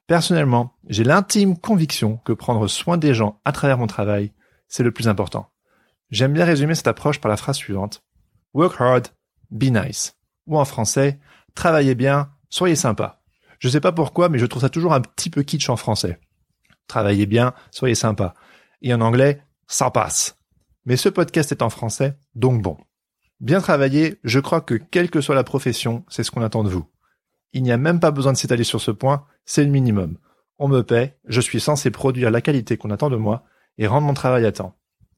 Personnellement, 0.06 0.76
j'ai 0.88 1.04
l'intime 1.04 1.58
conviction 1.58 2.16
que 2.18 2.32
prendre 2.32 2.66
soin 2.66 2.96
des 2.96 3.14
gens 3.14 3.40
à 3.44 3.52
travers 3.52 3.78
mon 3.78 3.86
travail, 3.86 4.32
c'est 4.68 4.82
le 4.82 4.92
plus 4.92 5.08
important. 5.08 5.50
J'aime 6.10 6.32
bien 6.32 6.44
résumer 6.44 6.74
cette 6.74 6.88
approche 6.88 7.20
par 7.20 7.30
la 7.30 7.36
phrase 7.36 7.56
suivante. 7.56 8.02
Work 8.54 8.80
hard, 8.80 9.08
be 9.50 9.64
nice. 9.64 10.16
Ou 10.46 10.58
en 10.58 10.64
français, 10.64 11.20
travaillez 11.54 11.94
bien, 11.94 12.30
soyez 12.48 12.74
sympa. 12.74 13.20
Je 13.60 13.68
sais 13.68 13.80
pas 13.80 13.92
pourquoi, 13.92 14.28
mais 14.28 14.38
je 14.38 14.46
trouve 14.46 14.62
ça 14.62 14.70
toujours 14.70 14.94
un 14.94 15.00
petit 15.00 15.30
peu 15.30 15.42
kitsch 15.42 15.68
en 15.68 15.76
français. 15.76 16.18
Travaillez 16.88 17.26
bien, 17.26 17.54
soyez 17.70 17.94
sympa. 17.94 18.34
Et 18.82 18.92
en 18.92 19.00
anglais, 19.00 19.42
ça 19.68 19.90
passe. 19.90 20.39
Mais 20.86 20.96
ce 20.96 21.08
podcast 21.08 21.52
est 21.52 21.62
en 21.62 21.70
français, 21.70 22.16
donc 22.34 22.62
bon. 22.62 22.76
Bien 23.40 23.60
travailler, 23.60 24.18
je 24.24 24.40
crois 24.40 24.60
que 24.60 24.74
quelle 24.74 25.10
que 25.10 25.20
soit 25.20 25.34
la 25.34 25.44
profession, 25.44 26.04
c'est 26.08 26.24
ce 26.24 26.30
qu'on 26.30 26.42
attend 26.42 26.64
de 26.64 26.68
vous. 26.68 26.86
Il 27.52 27.62
n'y 27.62 27.72
a 27.72 27.76
même 27.76 28.00
pas 28.00 28.10
besoin 28.10 28.32
de 28.32 28.36
s'étaler 28.36 28.64
sur 28.64 28.80
ce 28.80 28.90
point, 28.90 29.24
c'est 29.44 29.64
le 29.64 29.70
minimum. 29.70 30.18
On 30.58 30.68
me 30.68 30.82
paie, 30.82 31.18
je 31.26 31.40
suis 31.40 31.60
censé 31.60 31.90
produire 31.90 32.30
la 32.30 32.40
qualité 32.40 32.76
qu'on 32.76 32.90
attend 32.90 33.10
de 33.10 33.16
moi 33.16 33.44
et 33.78 33.86
rendre 33.86 34.06
mon 34.06 34.14
travail 34.14 34.44
à 34.44 34.52
temps. 34.52 34.76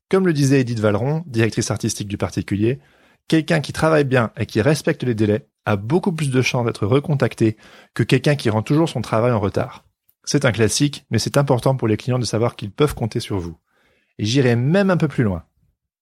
Comme 0.09 0.27
le 0.27 0.33
disait 0.33 0.61
Edith 0.61 0.79
Valeron, 0.79 1.25
directrice 1.27 1.71
artistique 1.71 2.09
du 2.09 2.17
particulier, 2.17 2.81
quelqu'un 3.29 3.61
qui 3.61 3.73
travaille 3.73 4.05
bien 4.05 4.31
et 4.37 4.47
qui 4.47 4.61
respecte 4.61 5.03
les 5.03 5.15
délais 5.15 5.49
a 5.65 5.77
beaucoup 5.77 6.13
plus 6.13 6.31
de 6.31 6.43
chances 6.43 6.67
d'être 6.67 6.87
recontacté 6.87 7.57
que 7.95 8.03
quelqu'un 8.03 8.37
qui 8.37 8.51
rend 8.51 8.63
toujours 8.63 8.89
son 8.89 9.01
travail 9.01 9.33
en 9.33 9.41
retard. 9.41 9.85
C'est 10.25 10.45
un 10.45 10.53
classique, 10.53 11.07
mais 11.11 11.19
c'est 11.19 11.37
important 11.37 11.77
pour 11.77 11.89
les 11.89 11.97
clients 11.97 12.19
de 12.19 12.25
savoir 12.25 12.57
qu'ils 12.57 12.71
peuvent 12.71 12.95
compter 12.95 13.21
sur 13.21 13.39
vous. 13.39 13.57
Et 14.19 14.25
j'irai 14.25 14.55
même 14.55 14.91
un 14.91 14.97
peu 14.97 15.09
plus 15.09 15.25
loin. 15.25 15.45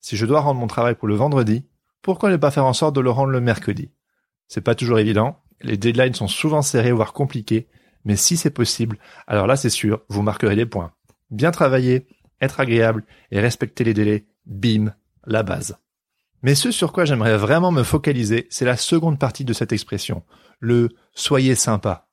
Si 0.01 0.17
je 0.17 0.27
dois 0.27 0.41
rendre 0.41 0.61
mon 0.61 0.67
travail 0.67 0.95
pour 0.95 1.09
le 1.09 1.15
vendredi, 1.15 1.65
pourquoi 2.03 2.31
ne 2.31 2.37
pas 2.37 2.51
faire 2.51 2.67
en 2.67 2.73
sorte 2.73 2.95
de 2.95 3.01
le 3.01 3.11
rendre 3.11 3.31
le 3.31 3.41
mercredi? 3.41 3.91
C'est 4.49 4.63
pas 4.63 4.75
toujours 4.75 4.99
évident, 4.99 5.39
les 5.61 5.77
deadlines 5.77 6.15
sont 6.15 6.29
souvent 6.29 6.63
serrés 6.63 6.93
voire 6.93 7.13
compliqués, 7.13 7.69
mais 8.05 8.17
si 8.17 8.37
c'est 8.37 8.51
possible, 8.51 8.99
alors 9.27 9.47
là 9.47 9.57
c'est 9.57 9.71
sûr, 9.71 10.01
vous 10.09 10.23
marquerez 10.23 10.57
des 10.57 10.67
points. 10.67 10.93
Bien 11.31 11.51
travailler, 11.51 12.07
être 12.41 12.61
agréable 12.61 13.05
et 13.31 13.41
respecter 13.41 13.85
les 13.85 13.95
délais, 13.95 14.27
bim, 14.47 14.95
la 15.27 15.43
base. 15.43 15.77
Mais 16.43 16.55
ce 16.55 16.71
sur 16.71 16.93
quoi 16.93 17.05
j'aimerais 17.05 17.37
vraiment 17.37 17.71
me 17.71 17.83
focaliser, 17.83 18.47
c'est 18.51 18.65
la 18.65 18.79
seconde 18.79 19.19
partie 19.19 19.45
de 19.45 19.53
cette 19.53 19.73
expression, 19.73 20.23
le 20.59 20.89
soyez 21.13 21.55
sympa. 21.55 22.09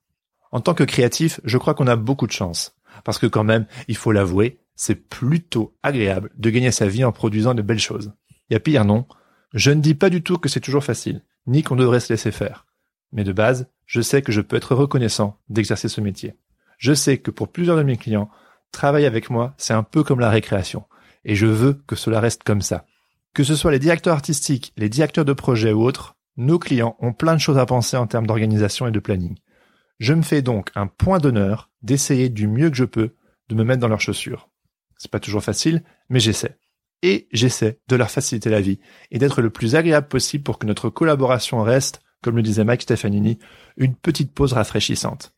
En 0.52 0.60
tant 0.60 0.74
que 0.74 0.84
créatif, 0.84 1.40
je 1.44 1.58
crois 1.58 1.74
qu'on 1.74 1.88
a 1.88 1.96
beaucoup 1.96 2.28
de 2.28 2.32
chance. 2.32 2.76
Parce 3.04 3.20
que 3.20 3.28
quand 3.28 3.44
même, 3.44 3.68
il 3.88 3.96
faut 3.96 4.12
l'avouer, 4.12 4.60
c'est 4.78 5.10
plutôt 5.10 5.76
agréable 5.84 6.32
de 6.38 6.50
gagner 6.50 6.72
sa 6.72 6.88
vie 6.88 7.04
en 7.04 7.12
produisant 7.12 7.54
de 7.54 7.62
belles 7.62 7.80
choses. 7.80 8.14
Il 8.50 8.54
y 8.54 8.56
a 8.56 8.62
pire 8.62 8.86
non, 8.86 9.06
je 9.54 9.72
ne 9.72 9.82
dis 9.82 9.96
pas 9.96 10.10
du 10.10 10.22
tout 10.24 10.38
que 10.38 10.48
c'est 10.48 10.62
toujours 10.62 10.84
facile, 10.84 11.24
ni 11.48 11.64
qu'on 11.64 11.76
devrait 11.76 12.00
se 12.00 12.14
laisser 12.14 12.32
faire. 12.32 12.66
Mais 13.12 13.24
de 13.24 13.34
base, 13.34 13.68
je 13.86 14.02
sais 14.02 14.22
que 14.22 14.32
je 14.32 14.42
peux 14.42 14.56
être 14.56 14.76
reconnaissant 14.76 15.40
d'exercer 15.50 15.90
ce 15.90 16.00
métier. 16.00 16.36
Je 16.78 16.94
sais 16.94 17.18
que 17.18 17.32
pour 17.32 17.52
plusieurs 17.52 17.78
de 17.78 17.84
mes 17.84 17.98
clients, 17.98 18.30
travailler 18.72 19.08
avec 19.08 19.30
moi, 19.30 19.56
c'est 19.58 19.74
un 19.74 19.84
peu 19.84 20.04
comme 20.04 20.20
la 20.20 20.30
récréation. 20.30 20.86
Et 21.26 21.36
je 21.36 21.48
veux 21.48 21.74
que 21.74 21.96
cela 21.96 22.20
reste 22.20 22.44
comme 22.44 22.62
ça. 22.62 22.86
Que 23.34 23.44
ce 23.44 23.56
soit 23.56 23.72
les 23.72 23.80
directeurs 23.80 24.14
artistiques, 24.14 24.74
les 24.78 24.90
directeurs 24.90 25.26
de 25.26 25.34
projet 25.34 25.74
ou 25.74 25.82
autres, 25.82 26.16
nos 26.38 26.60
clients 26.60 26.96
ont 27.00 27.14
plein 27.14 27.34
de 27.34 27.42
choses 27.42 27.58
à 27.58 27.66
penser 27.66 27.98
en 27.98 28.08
termes 28.08 28.28
d'organisation 28.28 28.88
et 28.88 28.92
de 28.92 29.00
planning. 29.00 29.38
Je 30.00 30.14
me 30.14 30.22
fais 30.22 30.44
donc 30.44 30.70
un 30.76 30.86
point 30.86 31.18
d'honneur 31.18 31.72
d'essayer 31.82 32.30
du 32.30 32.48
mieux 32.48 32.70
que 32.70 32.76
je 32.76 32.86
peux 32.86 33.16
de 33.50 33.56
me 33.56 33.64
mettre 33.64 33.82
dans 33.82 33.88
leurs 33.88 34.02
chaussures. 34.02 34.50
C'est 34.98 35.12
pas 35.12 35.20
toujours 35.20 35.44
facile, 35.44 35.84
mais 36.10 36.20
j'essaie 36.20 36.58
et 37.04 37.28
j'essaie 37.32 37.80
de 37.88 37.96
leur 37.96 38.10
faciliter 38.10 38.50
la 38.50 38.62
vie 38.62 38.80
et 39.12 39.20
d'être 39.20 39.42
le 39.42 39.50
plus 39.50 39.76
agréable 39.76 40.08
possible 40.08 40.44
pour 40.44 40.58
que 40.58 40.66
notre 40.66 40.90
collaboration 40.90 41.62
reste, 41.62 42.02
comme 42.24 42.36
le 42.36 42.42
disait 42.42 42.64
Mike 42.64 42.84
Stefanini, 42.84 43.40
une 43.78 43.96
petite 43.96 44.34
pause 44.34 44.54
rafraîchissante. 44.54 45.34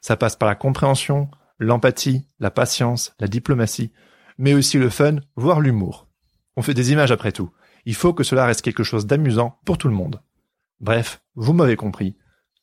Ça 0.00 0.16
passe 0.16 0.36
par 0.36 0.48
la 0.48 0.54
compréhension, 0.54 1.30
l'empathie, 1.58 2.26
la 2.40 2.50
patience, 2.50 3.14
la 3.20 3.28
diplomatie, 3.28 3.92
mais 4.38 4.54
aussi 4.54 4.78
le 4.78 4.88
fun, 4.88 5.16
voire 5.36 5.60
l'humour. 5.60 6.08
On 6.56 6.62
fait 6.62 6.74
des 6.74 6.92
images 6.92 7.12
après 7.12 7.32
tout. 7.32 7.50
Il 7.84 7.94
faut 7.94 8.14
que 8.14 8.24
cela 8.24 8.46
reste 8.46 8.62
quelque 8.62 8.84
chose 8.84 9.06
d'amusant 9.06 9.60
pour 9.64 9.78
tout 9.78 9.88
le 9.88 9.94
monde. 9.94 10.22
Bref, 10.80 11.22
vous 11.34 11.52
m'avez 11.52 11.76
compris. 11.76 12.16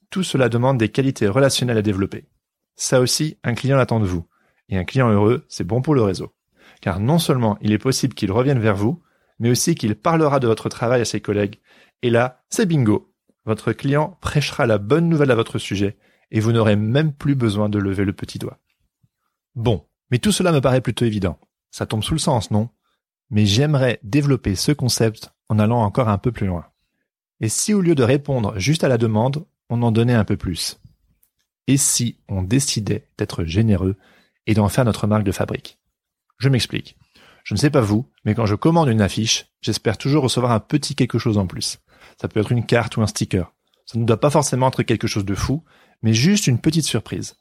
Tout 0.09 0.23
cela 0.23 0.49
demande 0.49 0.77
des 0.77 0.89
qualités 0.89 1.27
relationnelles 1.27 1.77
à 1.77 1.81
développer. 1.83 2.27
Ça 2.75 2.99
aussi, 2.99 3.37
un 3.43 3.53
client 3.53 3.77
l'attend 3.77 3.99
de 3.99 4.05
vous. 4.05 4.27
Et 4.69 4.77
un 4.77 4.83
client 4.83 5.09
heureux, 5.09 5.45
c'est 5.49 5.63
bon 5.63 5.81
pour 5.81 5.95
le 5.95 6.01
réseau 6.01 6.33
car 6.81 6.99
non 6.99 7.19
seulement 7.19 7.57
il 7.61 7.71
est 7.71 7.77
possible 7.77 8.13
qu'il 8.13 8.31
revienne 8.31 8.59
vers 8.59 8.75
vous, 8.75 9.01
mais 9.39 9.49
aussi 9.49 9.75
qu'il 9.75 9.95
parlera 9.95 10.39
de 10.39 10.47
votre 10.47 10.69
travail 10.69 11.01
à 11.01 11.05
ses 11.05 11.21
collègues. 11.21 11.59
Et 12.01 12.09
là, 12.09 12.43
c'est 12.49 12.65
bingo. 12.65 13.13
Votre 13.45 13.71
client 13.71 14.17
prêchera 14.21 14.65
la 14.65 14.77
bonne 14.77 15.09
nouvelle 15.09 15.31
à 15.31 15.35
votre 15.35 15.57
sujet, 15.57 15.97
et 16.31 16.39
vous 16.39 16.51
n'aurez 16.51 16.75
même 16.75 17.13
plus 17.13 17.35
besoin 17.35 17.69
de 17.69 17.79
lever 17.79 18.05
le 18.05 18.13
petit 18.13 18.37
doigt. 18.37 18.59
Bon, 19.55 19.85
mais 20.11 20.19
tout 20.19 20.31
cela 20.31 20.51
me 20.51 20.61
paraît 20.61 20.81
plutôt 20.81 21.05
évident. 21.05 21.39
Ça 21.71 21.85
tombe 21.85 22.03
sous 22.03 22.13
le 22.13 22.19
sens, 22.19 22.51
non? 22.51 22.69
Mais 23.29 23.45
j'aimerais 23.45 23.99
développer 24.03 24.55
ce 24.55 24.71
concept 24.71 25.31
en 25.49 25.59
allant 25.59 25.81
encore 25.81 26.09
un 26.09 26.17
peu 26.17 26.31
plus 26.31 26.47
loin. 26.47 26.65
Et 27.41 27.49
si 27.49 27.73
au 27.73 27.81
lieu 27.81 27.95
de 27.95 28.03
répondre 28.03 28.57
juste 28.57 28.83
à 28.83 28.89
la 28.89 28.97
demande, 28.97 29.45
on 29.69 29.81
en 29.81 29.91
donnait 29.91 30.13
un 30.13 30.25
peu 30.25 30.37
plus? 30.37 30.79
Et 31.67 31.77
si 31.77 32.17
on 32.27 32.41
décidait 32.41 33.07
d'être 33.17 33.43
généreux 33.43 33.95
et 34.47 34.53
d'en 34.53 34.69
faire 34.69 34.85
notre 34.85 35.07
marque 35.07 35.23
de 35.23 35.31
fabrique? 35.31 35.78
Je 36.39 36.49
m'explique. 36.49 36.97
Je 37.43 37.53
ne 37.53 37.59
sais 37.59 37.69
pas 37.69 37.81
vous, 37.81 38.09
mais 38.25 38.35
quand 38.35 38.45
je 38.45 38.55
commande 38.55 38.89
une 38.89 39.01
affiche, 39.01 39.47
j'espère 39.61 39.97
toujours 39.97 40.23
recevoir 40.23 40.51
un 40.51 40.59
petit 40.59 40.95
quelque 40.95 41.19
chose 41.19 41.37
en 41.37 41.47
plus. 41.47 41.79
Ça 42.19 42.27
peut 42.27 42.39
être 42.39 42.51
une 42.51 42.65
carte 42.65 42.97
ou 42.97 43.01
un 43.01 43.07
sticker. 43.07 43.53
Ça 43.85 43.97
ne 43.97 44.05
doit 44.05 44.19
pas 44.19 44.29
forcément 44.29 44.69
être 44.69 44.83
quelque 44.83 45.07
chose 45.07 45.25
de 45.25 45.35
fou, 45.35 45.63
mais 46.01 46.13
juste 46.13 46.47
une 46.47 46.59
petite 46.59 46.85
surprise. 46.85 47.35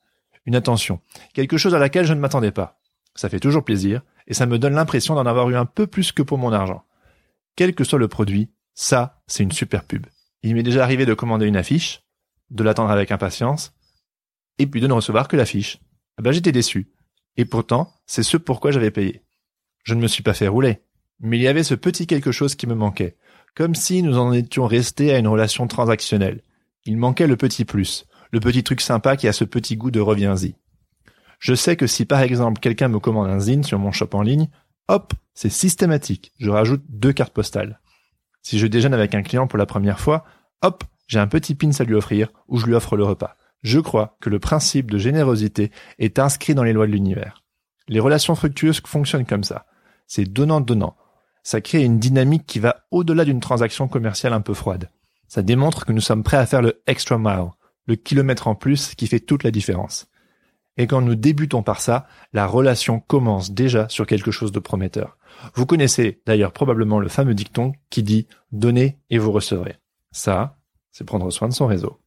Une 0.47 0.57
attention. 0.57 1.01
Quelque 1.35 1.59
chose 1.59 1.75
à 1.75 1.79
laquelle 1.79 2.07
je 2.07 2.15
ne 2.15 2.21
m'attendais 2.21 2.53
pas. 2.53 2.81
Ça 3.15 3.29
fait 3.29 3.41
toujours 3.41 3.65
plaisir, 3.65 4.03
et 4.27 4.35
ça 4.35 4.47
me 4.47 4.59
donne 4.59 4.75
l'impression 4.75 5.15
d'en 5.15 5.27
avoir 5.27 5.49
eu 5.51 5.57
un 5.57 5.67
peu 5.67 5.87
plus 5.87 6.13
que 6.13 6.23
pour 6.23 6.39
mon 6.39 6.53
argent. 6.53 6.85
Quel 7.57 7.75
que 7.75 7.85
soit 7.85 7.99
le 7.99 8.09
produit, 8.09 8.51
ça, 8.75 9.23
c'est 9.27 9.43
une 9.43 9.53
super 9.53 9.85
pub. 9.85 10.07
Il 10.43 10.55
m'est 10.55 10.63
déjà 10.63 10.85
arrivé 10.85 11.05
de 11.05 11.15
commander 11.15 11.47
une 11.47 11.57
affiche, 11.57 12.05
de 12.51 12.63
l'attendre 12.63 12.91
avec 12.91 13.11
impatience, 13.11 13.75
et 14.59 14.67
puis 14.67 14.81
de 14.81 14.87
ne 14.87 14.93
recevoir 14.93 15.29
que 15.29 15.37
l'affiche. 15.37 15.81
Ah 16.17 16.23
ben, 16.23 16.33
j'étais 16.33 16.53
déçu. 16.53 16.93
Et 17.39 17.45
pourtant, 17.45 17.95
c'est 18.07 18.25
ce 18.25 18.37
pourquoi 18.37 18.73
j'avais 18.73 18.91
payé. 18.91 19.23
Je 19.85 19.95
ne 19.95 20.01
me 20.01 20.09
suis 20.09 20.25
pas 20.25 20.35
fait 20.35 20.49
rouler. 20.49 20.83
Mais 21.21 21.39
il 21.39 21.43
y 21.43 21.49
avait 21.49 21.63
ce 21.65 21.75
petit 21.75 22.07
quelque 22.07 22.33
chose 22.33 22.57
qui 22.57 22.67
me 22.67 22.75
manquait. 22.75 23.17
Comme 23.55 23.77
si 23.77 24.03
nous 24.03 24.19
en 24.19 24.33
étions 24.33 24.67
restés 24.67 25.15
à 25.15 25.19
une 25.19 25.29
relation 25.29 25.67
transactionnelle. 25.69 26.43
Il 26.85 26.97
manquait 26.97 27.29
le 27.29 27.37
petit 27.37 27.65
plus. 27.65 28.07
Le 28.33 28.41
petit 28.41 28.65
truc 28.65 28.81
sympa 28.81 29.17
qui 29.17 29.29
a 29.29 29.33
ce 29.33 29.45
petit 29.45 29.77
goût 29.77 29.91
de 29.91 30.01
reviens-y. 30.01 30.57
Je 31.39 31.55
sais 31.55 31.77
que 31.77 31.87
si 31.87 32.05
par 32.05 32.21
exemple 32.21 32.61
quelqu'un 32.61 32.89
me 32.89 32.99
commande 32.99 33.29
un 33.29 33.39
zine 33.39 33.63
sur 33.63 33.79
mon 33.79 33.93
shop 33.93 34.11
en 34.13 34.23
ligne, 34.23 34.49
hop, 34.89 35.15
c'est 35.33 35.49
systématique. 35.49 36.33
Je 36.39 36.51
rajoute 36.51 36.83
deux 36.89 37.13
cartes 37.13 37.33
postales. 37.33 37.81
Si 38.43 38.59
je 38.59 38.67
déjeune 38.67 38.95
avec 38.95 39.15
un 39.15 39.23
client 39.23 39.47
pour 39.47 39.59
la 39.59 39.67
première 39.67 40.01
fois, 40.01 40.25
hop, 40.63 40.83
j'ai 41.07 41.21
un 41.21 41.29
petit 41.29 41.55
pin 41.55 41.71
à 41.79 41.85
lui 41.85 41.95
offrir 41.95 42.31
ou 42.49 42.59
je 42.59 42.67
lui 42.67 42.75
offre 42.75 42.97
le 42.97 43.05
repas. 43.05 43.37
Je 43.63 43.81
crois 43.81 44.17
que 44.21 44.31
le 44.31 44.39
principe 44.39 44.91
de 44.91 44.99
générosité 44.99 45.73
est 45.99 46.19
inscrit 46.19 46.55
dans 46.55 46.63
les 46.63 46.73
lois 46.73 46.87
de 46.87 46.93
l'univers. 46.93 47.43
Les 47.89 48.01
relations 48.01 48.35
fructueuses 48.35 48.81
fonctionnent 48.85 49.27
comme 49.27 49.45
ça. 49.45 49.67
C'est 50.07 50.25
donnant-donnant. 50.25 50.97
Ça 51.43 51.61
crée 51.61 51.83
une 51.83 51.99
dynamique 51.99 52.47
qui 52.47 52.59
va 52.59 52.85
au-delà 52.91 53.25
d'une 53.25 53.41
transaction 53.41 53.89
commerciale 53.89 54.33
un 54.33 54.41
peu 54.41 54.55
froide. 54.55 54.91
Ça 55.29 55.43
démontre 55.43 55.87
que 55.87 55.93
nous 55.93 56.01
sommes 56.01 56.23
prêts 56.23 56.37
à 56.37 56.47
faire 56.47 56.63
le 56.63 56.83
extra 56.87 57.19
mile, 57.19 57.51
le 57.87 57.97
kilomètre 57.97 58.49
en 58.49 58.55
plus 58.55 58.95
qui 58.95 59.07
fait 59.07 59.21
toute 59.21 59.45
la 59.45 59.51
différence. 59.51 60.09
Et 60.77 60.87
quand 60.87 61.01
nous 61.01 61.17
débutons 61.17 61.63
par 61.63 61.81
ça, 61.81 62.07
la 62.33 62.47
relation 62.47 63.01
commence 63.01 63.51
déjà 63.51 63.89
sur 63.89 64.07
quelque 64.07 64.31
chose 64.31 64.53
de 64.53 64.61
prometteur. 64.61 65.19
Vous 65.55 65.67
connaissez 65.67 66.23
d'ailleurs 66.25 66.53
probablement 66.53 67.01
le 67.01 67.09
fameux 67.09 67.35
dicton 67.35 67.73
qui 67.91 68.03
dit 68.03 68.29
donnez 68.53 68.99
et 69.11 69.19
vous 69.19 69.33
recevrez. 69.33 69.77
Ça, 70.13 70.59
c'est 70.93 71.05
prendre 71.05 71.31
soin 71.31 71.49
de 71.49 71.53
son 71.53 71.67
réseau. 71.67 71.99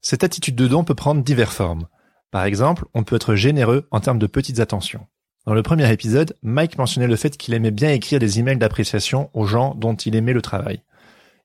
Cette 0.00 0.24
attitude 0.24 0.54
de 0.54 0.68
don 0.68 0.84
peut 0.84 0.94
prendre 0.94 1.22
diverses 1.22 1.56
formes. 1.56 1.88
Par 2.30 2.44
exemple, 2.44 2.84
on 2.94 3.04
peut 3.04 3.16
être 3.16 3.34
généreux 3.34 3.88
en 3.90 4.00
termes 4.00 4.18
de 4.18 4.26
petites 4.26 4.60
attentions. 4.60 5.06
Dans 5.46 5.54
le 5.54 5.62
premier 5.62 5.90
épisode, 5.90 6.36
Mike 6.42 6.78
mentionnait 6.78 7.06
le 7.06 7.16
fait 7.16 7.36
qu'il 7.36 7.54
aimait 7.54 7.70
bien 7.70 7.90
écrire 7.90 8.20
des 8.20 8.38
emails 8.38 8.58
d'appréciation 8.58 9.30
aux 9.32 9.46
gens 9.46 9.74
dont 9.74 9.94
il 9.94 10.14
aimait 10.14 10.34
le 10.34 10.42
travail. 10.42 10.82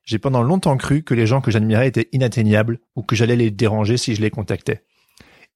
J'ai 0.04 0.18
pendant 0.18 0.42
longtemps 0.42 0.76
cru 0.76 1.02
que 1.02 1.14
les 1.14 1.26
gens 1.26 1.40
que 1.40 1.50
j'admirais 1.50 1.88
étaient 1.88 2.10
inatteignables 2.12 2.80
ou 2.94 3.02
que 3.02 3.16
j'allais 3.16 3.36
les 3.36 3.50
déranger 3.50 3.96
si 3.96 4.14
je 4.14 4.20
les 4.20 4.30
contactais. 4.30 4.84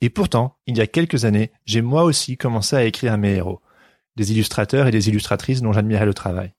Et 0.00 0.08
pourtant, 0.08 0.56
il 0.66 0.78
y 0.78 0.80
a 0.80 0.86
quelques 0.86 1.24
années, 1.24 1.50
j'ai 1.66 1.82
moi 1.82 2.04
aussi 2.04 2.36
commencé 2.36 2.74
à 2.74 2.84
écrire 2.84 3.12
à 3.12 3.16
mes 3.16 3.34
héros, 3.34 3.60
des 4.16 4.32
illustrateurs 4.32 4.86
et 4.86 4.90
des 4.90 5.08
illustratrices 5.08 5.60
dont 5.60 5.72
j'admirais 5.72 6.06
le 6.06 6.14
travail. 6.14 6.54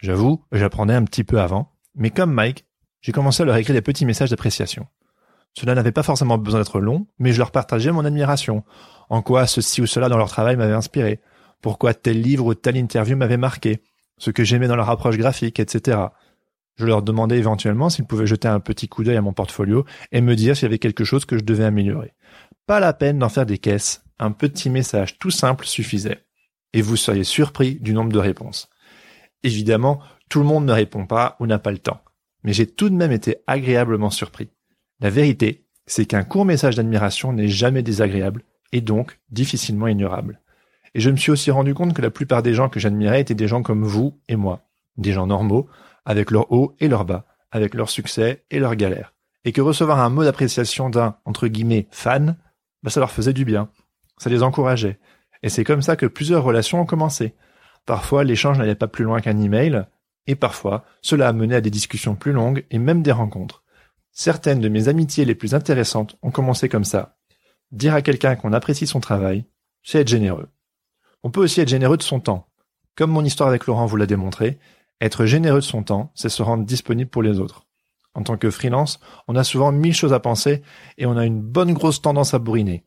J'avoue, 0.00 0.42
j'apprenais 0.52 0.94
un 0.94 1.04
petit 1.04 1.24
peu 1.24 1.40
avant, 1.40 1.72
mais 1.94 2.10
comme 2.10 2.32
Mike, 2.32 2.64
j'ai 3.02 3.12
commencé 3.12 3.42
à 3.42 3.46
leur 3.46 3.56
écrire 3.56 3.74
des 3.74 3.82
petits 3.82 4.06
messages 4.06 4.30
d'appréciation. 4.30 4.86
Cela 5.54 5.74
n'avait 5.74 5.92
pas 5.92 6.02
forcément 6.02 6.36
besoin 6.36 6.60
d'être 6.60 6.80
long, 6.80 7.06
mais 7.18 7.32
je 7.32 7.38
leur 7.38 7.52
partageais 7.52 7.92
mon 7.92 8.04
admiration, 8.04 8.64
en 9.08 9.22
quoi 9.22 9.46
ceci 9.46 9.80
ou 9.80 9.86
cela 9.86 10.08
dans 10.08 10.18
leur 10.18 10.28
travail 10.28 10.56
m'avait 10.56 10.74
inspiré, 10.74 11.20
pourquoi 11.60 11.94
tel 11.94 12.20
livre 12.20 12.46
ou 12.46 12.54
telle 12.54 12.76
interview 12.76 13.16
m'avait 13.16 13.36
marqué, 13.36 13.80
ce 14.18 14.30
que 14.30 14.44
j'aimais 14.44 14.68
dans 14.68 14.76
leur 14.76 14.90
approche 14.90 15.16
graphique, 15.16 15.60
etc. 15.60 15.98
Je 16.76 16.86
leur 16.86 17.02
demandais 17.02 17.38
éventuellement 17.38 17.88
s'ils 17.88 18.04
pouvaient 18.04 18.26
jeter 18.26 18.48
un 18.48 18.60
petit 18.60 18.88
coup 18.88 19.04
d'œil 19.04 19.16
à 19.16 19.22
mon 19.22 19.32
portfolio 19.32 19.84
et 20.10 20.20
me 20.20 20.34
dire 20.34 20.56
s'il 20.56 20.64
y 20.64 20.66
avait 20.66 20.78
quelque 20.78 21.04
chose 21.04 21.24
que 21.24 21.38
je 21.38 21.44
devais 21.44 21.64
améliorer. 21.64 22.12
Pas 22.66 22.80
la 22.80 22.92
peine 22.92 23.18
d'en 23.18 23.28
faire 23.28 23.46
des 23.46 23.58
caisses, 23.58 24.02
un 24.18 24.32
petit 24.32 24.70
message 24.70 25.18
tout 25.18 25.30
simple 25.30 25.66
suffisait. 25.66 26.24
Et 26.72 26.82
vous 26.82 26.96
seriez 26.96 27.22
surpris 27.22 27.76
du 27.76 27.94
nombre 27.94 28.12
de 28.12 28.18
réponses. 28.18 28.68
Évidemment, 29.44 30.00
tout 30.28 30.40
le 30.40 30.46
monde 30.46 30.64
ne 30.64 30.72
répond 30.72 31.06
pas 31.06 31.36
ou 31.38 31.46
n'a 31.46 31.60
pas 31.60 31.70
le 31.70 31.78
temps. 31.78 32.00
Mais 32.42 32.52
j'ai 32.52 32.66
tout 32.66 32.90
de 32.90 32.94
même 32.94 33.12
été 33.12 33.36
agréablement 33.46 34.10
surpris. 34.10 34.48
La 35.04 35.10
vérité, 35.10 35.66
c'est 35.84 36.06
qu'un 36.06 36.24
court 36.24 36.46
message 36.46 36.76
d'admiration 36.76 37.34
n'est 37.34 37.48
jamais 37.48 37.82
désagréable 37.82 38.40
et 38.72 38.80
donc 38.80 39.18
difficilement 39.28 39.86
ignorable. 39.86 40.40
Et 40.94 41.00
je 41.00 41.10
me 41.10 41.18
suis 41.18 41.30
aussi 41.30 41.50
rendu 41.50 41.74
compte 41.74 41.92
que 41.92 42.00
la 42.00 42.08
plupart 42.08 42.42
des 42.42 42.54
gens 42.54 42.70
que 42.70 42.80
j'admirais 42.80 43.20
étaient 43.20 43.34
des 43.34 43.46
gens 43.46 43.62
comme 43.62 43.84
vous 43.84 44.18
et 44.30 44.36
moi, 44.36 44.62
des 44.96 45.12
gens 45.12 45.26
normaux, 45.26 45.68
avec 46.06 46.30
leurs 46.30 46.50
hauts 46.50 46.74
et 46.80 46.88
leurs 46.88 47.04
bas, 47.04 47.26
avec 47.52 47.74
leurs 47.74 47.90
succès 47.90 48.44
et 48.50 48.58
leurs 48.58 48.76
galères. 48.76 49.12
Et 49.44 49.52
que 49.52 49.60
recevoir 49.60 50.00
un 50.00 50.08
mot 50.08 50.24
d'appréciation 50.24 50.88
d'un, 50.88 51.18
entre 51.26 51.48
guillemets, 51.48 51.86
fan, 51.90 52.38
bah 52.82 52.88
ça 52.88 53.00
leur 53.00 53.10
faisait 53.10 53.34
du 53.34 53.44
bien. 53.44 53.68
Ça 54.16 54.30
les 54.30 54.42
encourageait. 54.42 54.98
Et 55.42 55.50
c'est 55.50 55.64
comme 55.64 55.82
ça 55.82 55.96
que 55.96 56.06
plusieurs 56.06 56.44
relations 56.44 56.80
ont 56.80 56.86
commencé. 56.86 57.34
Parfois, 57.84 58.24
l'échange 58.24 58.56
n'allait 58.56 58.74
pas 58.74 58.88
plus 58.88 59.04
loin 59.04 59.20
qu'un 59.20 59.38
email, 59.38 59.84
et 60.26 60.34
parfois, 60.34 60.86
cela 61.02 61.28
a 61.28 61.34
mené 61.34 61.56
à 61.56 61.60
des 61.60 61.68
discussions 61.68 62.14
plus 62.14 62.32
longues 62.32 62.64
et 62.70 62.78
même 62.78 63.02
des 63.02 63.12
rencontres. 63.12 63.63
Certaines 64.16 64.60
de 64.60 64.68
mes 64.68 64.86
amitiés 64.86 65.24
les 65.24 65.34
plus 65.34 65.54
intéressantes 65.54 66.16
ont 66.22 66.30
commencé 66.30 66.68
comme 66.68 66.84
ça. 66.84 67.16
Dire 67.72 67.94
à 67.94 68.00
quelqu'un 68.00 68.36
qu'on 68.36 68.52
apprécie 68.52 68.86
son 68.86 69.00
travail, 69.00 69.44
c'est 69.82 69.98
être 69.98 70.08
généreux. 70.08 70.48
On 71.24 71.32
peut 71.32 71.40
aussi 71.40 71.60
être 71.60 71.68
généreux 71.68 71.96
de 71.96 72.02
son 72.02 72.20
temps. 72.20 72.46
Comme 72.94 73.10
mon 73.10 73.24
histoire 73.24 73.48
avec 73.48 73.66
Laurent 73.66 73.86
vous 73.86 73.96
l'a 73.96 74.06
démontré, 74.06 74.60
être 75.00 75.26
généreux 75.26 75.58
de 75.58 75.64
son 75.64 75.82
temps, 75.82 76.12
c'est 76.14 76.28
se 76.28 76.44
rendre 76.44 76.64
disponible 76.64 77.10
pour 77.10 77.24
les 77.24 77.40
autres. 77.40 77.66
En 78.14 78.22
tant 78.22 78.36
que 78.36 78.50
freelance, 78.50 79.00
on 79.26 79.34
a 79.34 79.42
souvent 79.42 79.72
mille 79.72 79.92
choses 79.94 80.12
à 80.12 80.20
penser 80.20 80.62
et 80.96 81.06
on 81.06 81.16
a 81.16 81.26
une 81.26 81.42
bonne 81.42 81.72
grosse 81.72 82.00
tendance 82.00 82.34
à 82.34 82.38
bourriner. 82.38 82.84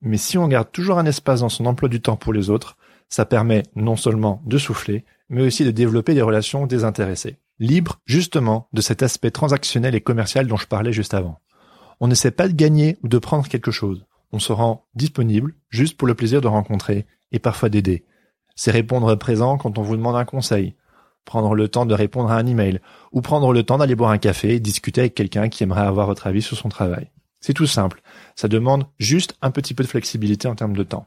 Mais 0.00 0.16
si 0.16 0.38
on 0.38 0.48
garde 0.48 0.72
toujours 0.72 0.98
un 0.98 1.06
espace 1.06 1.40
dans 1.40 1.48
son 1.48 1.66
emploi 1.66 1.88
du 1.88 2.00
temps 2.00 2.16
pour 2.16 2.32
les 2.32 2.50
autres, 2.50 2.76
ça 3.08 3.24
permet 3.24 3.62
non 3.76 3.94
seulement 3.94 4.42
de 4.44 4.58
souffler, 4.58 5.04
mais 5.28 5.42
aussi 5.42 5.64
de 5.64 5.70
développer 5.70 6.14
des 6.14 6.22
relations 6.22 6.66
désintéressées. 6.66 7.38
Libre, 7.60 8.00
justement, 8.04 8.68
de 8.72 8.80
cet 8.80 9.02
aspect 9.02 9.30
transactionnel 9.30 9.94
et 9.94 10.00
commercial 10.00 10.46
dont 10.46 10.56
je 10.56 10.66
parlais 10.66 10.92
juste 10.92 11.14
avant. 11.14 11.38
On 12.00 12.08
n'essaie 12.08 12.32
pas 12.32 12.48
de 12.48 12.52
gagner 12.52 12.96
ou 13.02 13.08
de 13.08 13.18
prendre 13.18 13.46
quelque 13.46 13.70
chose. 13.70 14.04
On 14.32 14.40
se 14.40 14.52
rend 14.52 14.86
disponible 14.96 15.54
juste 15.70 15.96
pour 15.96 16.08
le 16.08 16.14
plaisir 16.14 16.40
de 16.40 16.48
rencontrer 16.48 17.06
et 17.30 17.38
parfois 17.38 17.68
d'aider. 17.68 18.04
C'est 18.56 18.72
répondre 18.72 19.14
présent 19.14 19.56
quand 19.56 19.78
on 19.78 19.82
vous 19.82 19.96
demande 19.96 20.16
un 20.16 20.24
conseil, 20.24 20.74
prendre 21.24 21.54
le 21.54 21.68
temps 21.68 21.86
de 21.86 21.94
répondre 21.94 22.30
à 22.30 22.36
un 22.36 22.46
email, 22.46 22.80
ou 23.12 23.20
prendre 23.20 23.52
le 23.52 23.62
temps 23.62 23.78
d'aller 23.78 23.94
boire 23.94 24.10
un 24.10 24.18
café 24.18 24.54
et 24.54 24.60
discuter 24.60 25.02
avec 25.02 25.14
quelqu'un 25.14 25.48
qui 25.48 25.62
aimerait 25.62 25.86
avoir 25.86 26.06
votre 26.06 26.26
avis 26.26 26.42
sur 26.42 26.56
son 26.56 26.68
travail. 26.68 27.10
C'est 27.40 27.54
tout 27.54 27.66
simple. 27.66 28.02
Ça 28.36 28.48
demande 28.48 28.86
juste 28.98 29.36
un 29.42 29.50
petit 29.50 29.74
peu 29.74 29.84
de 29.84 29.88
flexibilité 29.88 30.48
en 30.48 30.54
termes 30.54 30.76
de 30.76 30.82
temps. 30.82 31.06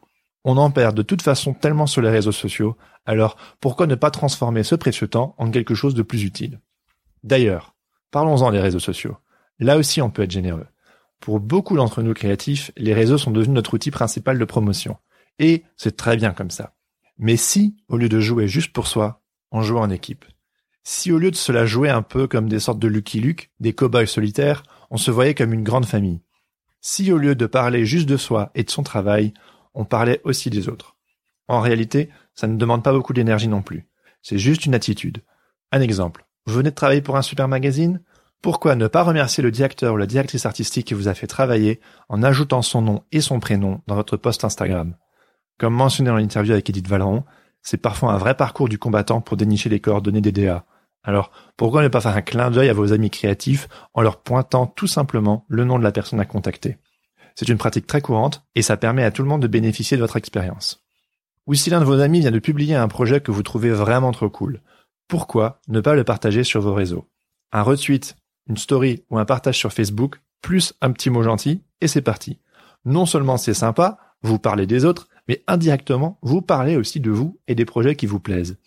On 0.49 0.55
en 0.55 0.71
perd 0.71 0.95
de 0.95 1.01
toute 1.01 1.21
façon 1.21 1.53
tellement 1.53 1.88
sur 1.88 2.01
les 2.01 2.10
réseaux 2.10 2.31
sociaux, 2.31 2.77
alors 3.05 3.36
pourquoi 3.60 3.86
ne 3.86 3.95
pas 3.95 4.12
transformer 4.12 4.63
ce 4.63 4.75
précieux 4.75 5.10
temps 5.10 5.36
en 5.38 5.51
quelque 5.51 5.75
chose 5.75 5.93
de 5.93 6.03
plus 6.03 6.23
utile? 6.23 6.62
D'ailleurs, 7.21 7.75
parlons-en 8.12 8.53
des 8.53 8.62
réseaux 8.62 8.79
sociaux. 8.79 9.17
Là 9.60 9.75
aussi 9.75 10.01
on 10.01 10.10
peut 10.10 10.21
être 10.21 10.31
généreux. 10.31 10.67
Pour 11.19 11.41
beaucoup 11.41 11.75
d'entre 11.75 12.01
nous 12.01 12.13
créatifs, 12.13 12.71
les 12.77 12.93
réseaux 12.93 13.17
sont 13.17 13.31
devenus 13.31 13.55
notre 13.55 13.73
outil 13.73 13.91
principal 13.91 14.39
de 14.39 14.45
promotion. 14.45 14.95
Et 15.38 15.65
c'est 15.75 15.97
très 15.97 16.15
bien 16.15 16.31
comme 16.31 16.49
ça. 16.49 16.75
Mais 17.17 17.36
si, 17.36 17.75
au 17.89 17.97
lieu 17.97 18.07
de 18.07 18.21
jouer 18.21 18.47
juste 18.47 18.71
pour 18.71 18.88
soi, 18.88 19.21
on 19.51 19.63
jouait 19.63 19.81
en 19.81 19.89
équipe 19.89 20.23
Si 20.81 21.12
au 21.12 21.17
lieu 21.17 21.31
de 21.31 21.36
se 21.36 21.51
la 21.51 21.65
jouer 21.65 21.89
un 21.89 22.03
peu 22.03 22.25
comme 22.25 22.47
des 22.47 22.62
sortes 22.62 22.79
de 22.79 22.88
Lucky 22.88 23.19
Luke, 23.19 23.51
des 23.60 23.73
cow-boys 23.73 24.05
solitaires, 24.05 24.63
on 24.91 24.97
se 24.97 25.12
voyait 25.12 25.36
comme 25.36 25.51
une 25.51 25.63
grande 25.63 25.86
famille 25.86 26.21
Si 26.79 27.12
au 27.12 27.17
lieu 27.17 27.36
de 27.36 27.47
parler 27.47 27.86
juste 27.86 28.07
de 28.07 28.15
soi 28.15 28.49
et 28.55 28.63
de 28.63 28.71
son 28.71 28.83
travail, 28.83 29.33
on 29.77 29.85
parlait 29.85 30.19
aussi 30.23 30.49
des 30.49 30.67
autres 30.67 30.97
En 31.47 31.61
réalité, 31.61 32.09
ça 32.33 32.47
ne 32.47 32.57
demande 32.57 32.83
pas 32.83 32.91
beaucoup 32.91 33.13
d'énergie 33.13 33.47
non 33.47 33.61
plus. 33.61 33.87
C'est 34.21 34.39
juste 34.39 34.65
une 34.65 34.75
attitude. 34.75 35.21
Un 35.71 35.81
exemple. 35.81 36.25
Vous 36.47 36.55
venez 36.55 36.71
de 36.71 36.75
travailler 36.75 37.01
pour 37.01 37.15
un 37.15 37.21
super 37.21 37.47
magazine 37.47 38.01
Pourquoi 38.41 38.75
ne 38.75 38.87
pas 38.87 39.03
remercier 39.03 39.43
le 39.43 39.51
directeur 39.51 39.93
ou 39.93 39.97
la 39.97 40.07
directrice 40.07 40.47
artistique 40.47 40.87
qui 40.87 40.95
vous 40.95 41.07
a 41.07 41.13
fait 41.13 41.27
travailler 41.27 41.79
en 42.09 42.23
ajoutant 42.23 42.63
son 42.63 42.81
nom 42.81 43.03
et 43.11 43.21
son 43.21 43.39
prénom 43.39 43.81
dans 43.85 43.95
votre 43.95 44.17
post 44.17 44.43
Instagram? 44.43 44.95
Comme 45.59 45.75
mentionné 45.75 46.09
dans 46.09 46.17
l'interview 46.17 46.53
avec 46.53 46.69
Edith 46.69 46.87
Valeron, 46.87 47.23
c'est 47.61 47.77
parfois 47.77 48.13
un 48.13 48.17
vrai 48.17 48.35
parcours 48.35 48.69
du 48.69 48.79
combattant 48.79 49.21
pour 49.21 49.37
dénicher 49.37 49.69
les 49.69 49.79
coordonnées 49.79 50.21
des 50.21 50.31
DA. 50.31 50.65
Alors, 51.03 51.31
pourquoi 51.55 51.83
ne 51.83 51.87
pas 51.87 52.01
faire 52.01 52.17
un 52.17 52.21
clin 52.21 52.49
d'œil 52.49 52.69
à 52.69 52.73
vos 52.73 52.93
amis 52.93 53.11
créatifs 53.11 53.69
en 53.93 54.01
leur 54.01 54.21
pointant 54.21 54.65
tout 54.65 54.87
simplement 54.87 55.45
le 55.47 55.65
nom 55.65 55.77
de 55.77 55.83
la 55.83 55.91
personne 55.91 56.19
à 56.19 56.25
contacter? 56.25 56.79
C'est 57.38 57.50
une 57.50 57.60
pratique 57.60 57.86
très 57.86 58.02
courante 58.02 58.43
et 58.56 58.63
ça 58.63 58.78
permet 58.78 59.04
à 59.04 59.12
tout 59.12 59.21
le 59.21 59.28
monde 59.28 59.43
de 59.43 59.47
bénéficier 59.47 59.95
de 59.95 60.02
votre 60.02 60.17
expérience. 60.17 60.84
Ou 61.45 61.54
si 61.54 61.69
l'un 61.69 61.80
de 61.80 61.86
vos 61.86 62.00
amis 62.00 62.21
vient 62.21 62.32
de 62.32 62.39
publier 62.39 62.73
un 62.73 62.88
projet 62.88 63.21
que 63.21 63.30
vous 63.30 63.43
trouvez 63.43 63.69
vraiment 63.69 64.12
trop 64.12 64.28
cool, 64.28 64.60
pourquoi 65.08 65.62
ne 65.67 65.80
pas 65.80 65.93
le 65.93 66.04
partager 66.04 66.43
sur 66.43 66.62
vos 66.62 66.73
réseaux? 66.73 67.08
Un 67.52 67.62
retweet, 67.62 68.15
une 68.47 68.58
story 68.58 69.04
ou 69.12 69.19
un 69.19 69.26
partage 69.26 69.56
sur 69.56 69.71
Facebook, 69.71 70.19
plus 70.41 70.73
un 70.82 70.91
petit 70.91 71.12
mot 71.12 71.21
gentil, 71.21 71.62
et 71.80 71.88
c'est 71.88 72.02
parti. 72.02 72.39
Non 72.86 73.06
seulement 73.06 73.38
c'est 73.38 73.54
sympa, 73.54 74.00
vous 74.23 74.39
parlez 74.39 74.65
des 74.65 74.84
autres, 74.84 75.08
mais 75.28 75.43
indirectement, 75.45 76.17
vous 76.23 76.41
parlez 76.41 76.76
aussi 76.76 77.00
de 77.00 77.12
vous 77.12 77.39
et 77.47 77.54
des 77.54 77.65
projets 77.65 77.95
qui 77.95 78.08
vous 78.08 78.19
plaisent. 78.19 78.58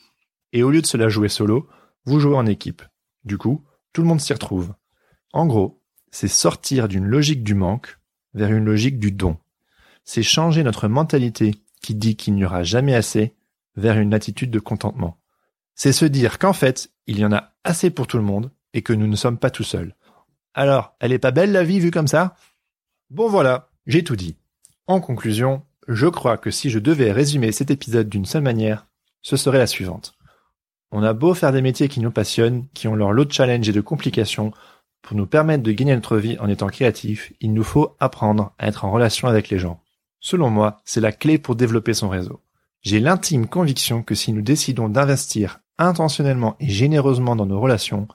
Et 0.52 0.62
au 0.62 0.70
lieu 0.70 0.80
de 0.80 0.86
se 0.86 0.96
la 0.96 1.08
jouer 1.08 1.28
solo, 1.28 1.68
vous 2.04 2.20
jouez 2.20 2.36
en 2.36 2.46
équipe. 2.46 2.82
Du 3.24 3.36
coup, 3.36 3.64
tout 3.92 4.02
le 4.02 4.06
monde 4.06 4.20
s'y 4.20 4.32
retrouve. 4.32 4.74
En 5.32 5.46
gros, 5.46 5.82
c'est 6.12 6.28
sortir 6.28 6.86
d'une 6.86 7.06
logique 7.06 7.42
du 7.42 7.54
manque 7.54 7.96
vers 8.34 8.50
une 8.50 8.64
logique 8.64 8.98
du 8.98 9.12
don. 9.12 9.36
C'est 10.04 10.22
changer 10.22 10.62
notre 10.62 10.88
mentalité 10.88 11.56
qui 11.82 11.94
dit 11.94 12.16
qu'il 12.16 12.34
n'y 12.34 12.44
aura 12.44 12.62
jamais 12.62 12.94
assez 12.94 13.34
vers 13.76 13.98
une 13.98 14.14
attitude 14.14 14.50
de 14.50 14.58
contentement. 14.58 15.18
C'est 15.74 15.92
se 15.92 16.04
dire 16.04 16.38
qu'en 16.38 16.52
fait, 16.52 16.90
il 17.06 17.18
y 17.18 17.24
en 17.24 17.32
a 17.32 17.52
assez 17.64 17.90
pour 17.90 18.06
tout 18.06 18.18
le 18.18 18.22
monde 18.22 18.50
et 18.74 18.82
que 18.82 18.92
nous 18.92 19.06
ne 19.06 19.16
sommes 19.16 19.38
pas 19.38 19.50
tout 19.50 19.64
seuls. 19.64 19.94
Alors, 20.54 20.94
elle 21.00 21.12
est 21.12 21.18
pas 21.18 21.30
belle 21.30 21.52
la 21.52 21.64
vie 21.64 21.80
vue 21.80 21.90
comme 21.90 22.08
ça? 22.08 22.36
Bon 23.08 23.28
voilà, 23.28 23.70
j'ai 23.86 24.04
tout 24.04 24.16
dit. 24.16 24.36
En 24.86 25.00
conclusion, 25.00 25.62
je 25.88 26.06
crois 26.06 26.36
que 26.36 26.50
si 26.50 26.70
je 26.70 26.78
devais 26.78 27.12
résumer 27.12 27.52
cet 27.52 27.70
épisode 27.70 28.08
d'une 28.08 28.26
seule 28.26 28.42
manière, 28.42 28.86
ce 29.22 29.36
serait 29.36 29.58
la 29.58 29.66
suivante. 29.66 30.14
On 30.92 31.02
a 31.02 31.12
beau 31.12 31.34
faire 31.34 31.52
des 31.52 31.62
métiers 31.62 31.88
qui 31.88 32.00
nous 32.00 32.10
passionnent, 32.10 32.66
qui 32.74 32.88
ont 32.88 32.96
leur 32.96 33.12
lot 33.12 33.24
de 33.24 33.32
challenges 33.32 33.68
et 33.68 33.72
de 33.72 33.80
complications, 33.80 34.52
pour 35.02 35.16
nous 35.16 35.26
permettre 35.26 35.62
de 35.62 35.72
gagner 35.72 35.94
notre 35.94 36.16
vie 36.16 36.38
en 36.38 36.48
étant 36.48 36.68
créatifs, 36.68 37.32
il 37.40 37.52
nous 37.52 37.64
faut 37.64 37.96
apprendre 38.00 38.52
à 38.58 38.68
être 38.68 38.84
en 38.84 38.92
relation 38.92 39.28
avec 39.28 39.48
les 39.48 39.58
gens. 39.58 39.82
Selon 40.20 40.50
moi, 40.50 40.80
c'est 40.84 41.00
la 41.00 41.12
clé 41.12 41.38
pour 41.38 41.56
développer 41.56 41.94
son 41.94 42.08
réseau. 42.08 42.42
J'ai 42.82 43.00
l'intime 43.00 43.46
conviction 43.46 44.02
que 44.02 44.14
si 44.14 44.32
nous 44.32 44.42
décidons 44.42 44.88
d'investir 44.88 45.60
intentionnellement 45.78 46.56
et 46.60 46.68
généreusement 46.68 47.36
dans 47.36 47.46
nos 47.46 47.60
relations, 47.60 48.08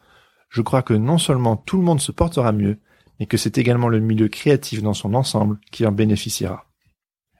je 0.49 0.61
crois 0.61 0.83
que 0.83 0.93
non 0.93 1.17
seulement 1.17 1.57
tout 1.57 1.77
le 1.77 1.83
monde 1.83 1.99
se 1.99 2.11
portera 2.11 2.51
mieux, 2.51 2.79
mais 3.19 3.25
que 3.25 3.37
c'est 3.37 3.57
également 3.57 3.89
le 3.89 3.99
milieu 3.99 4.27
créatif 4.27 4.81
dans 4.81 4.93
son 4.93 5.13
ensemble 5.13 5.59
qui 5.71 5.85
en 5.85 5.91
bénéficiera. 5.91 6.65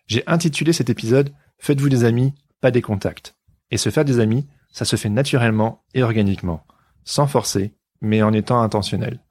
J'ai 0.07 0.23
intitulé 0.27 0.73
cet 0.73 0.89
épisode 0.89 1.33
Faites-vous 1.57 1.89
des 1.89 2.03
amis, 2.03 2.33
pas 2.61 2.71
des 2.71 2.81
contacts. 2.81 3.35
Et 3.71 3.77
se 3.77 3.89
faire 3.89 4.05
des 4.05 4.19
amis, 4.19 4.47
ça 4.71 4.85
se 4.85 4.95
fait 4.97 5.09
naturellement 5.09 5.83
et 5.93 6.03
organiquement, 6.03 6.65
sans 7.03 7.27
forcer, 7.27 7.73
mais 8.01 8.21
en 8.21 8.33
étant 8.33 8.61
intentionnel. 8.61 9.24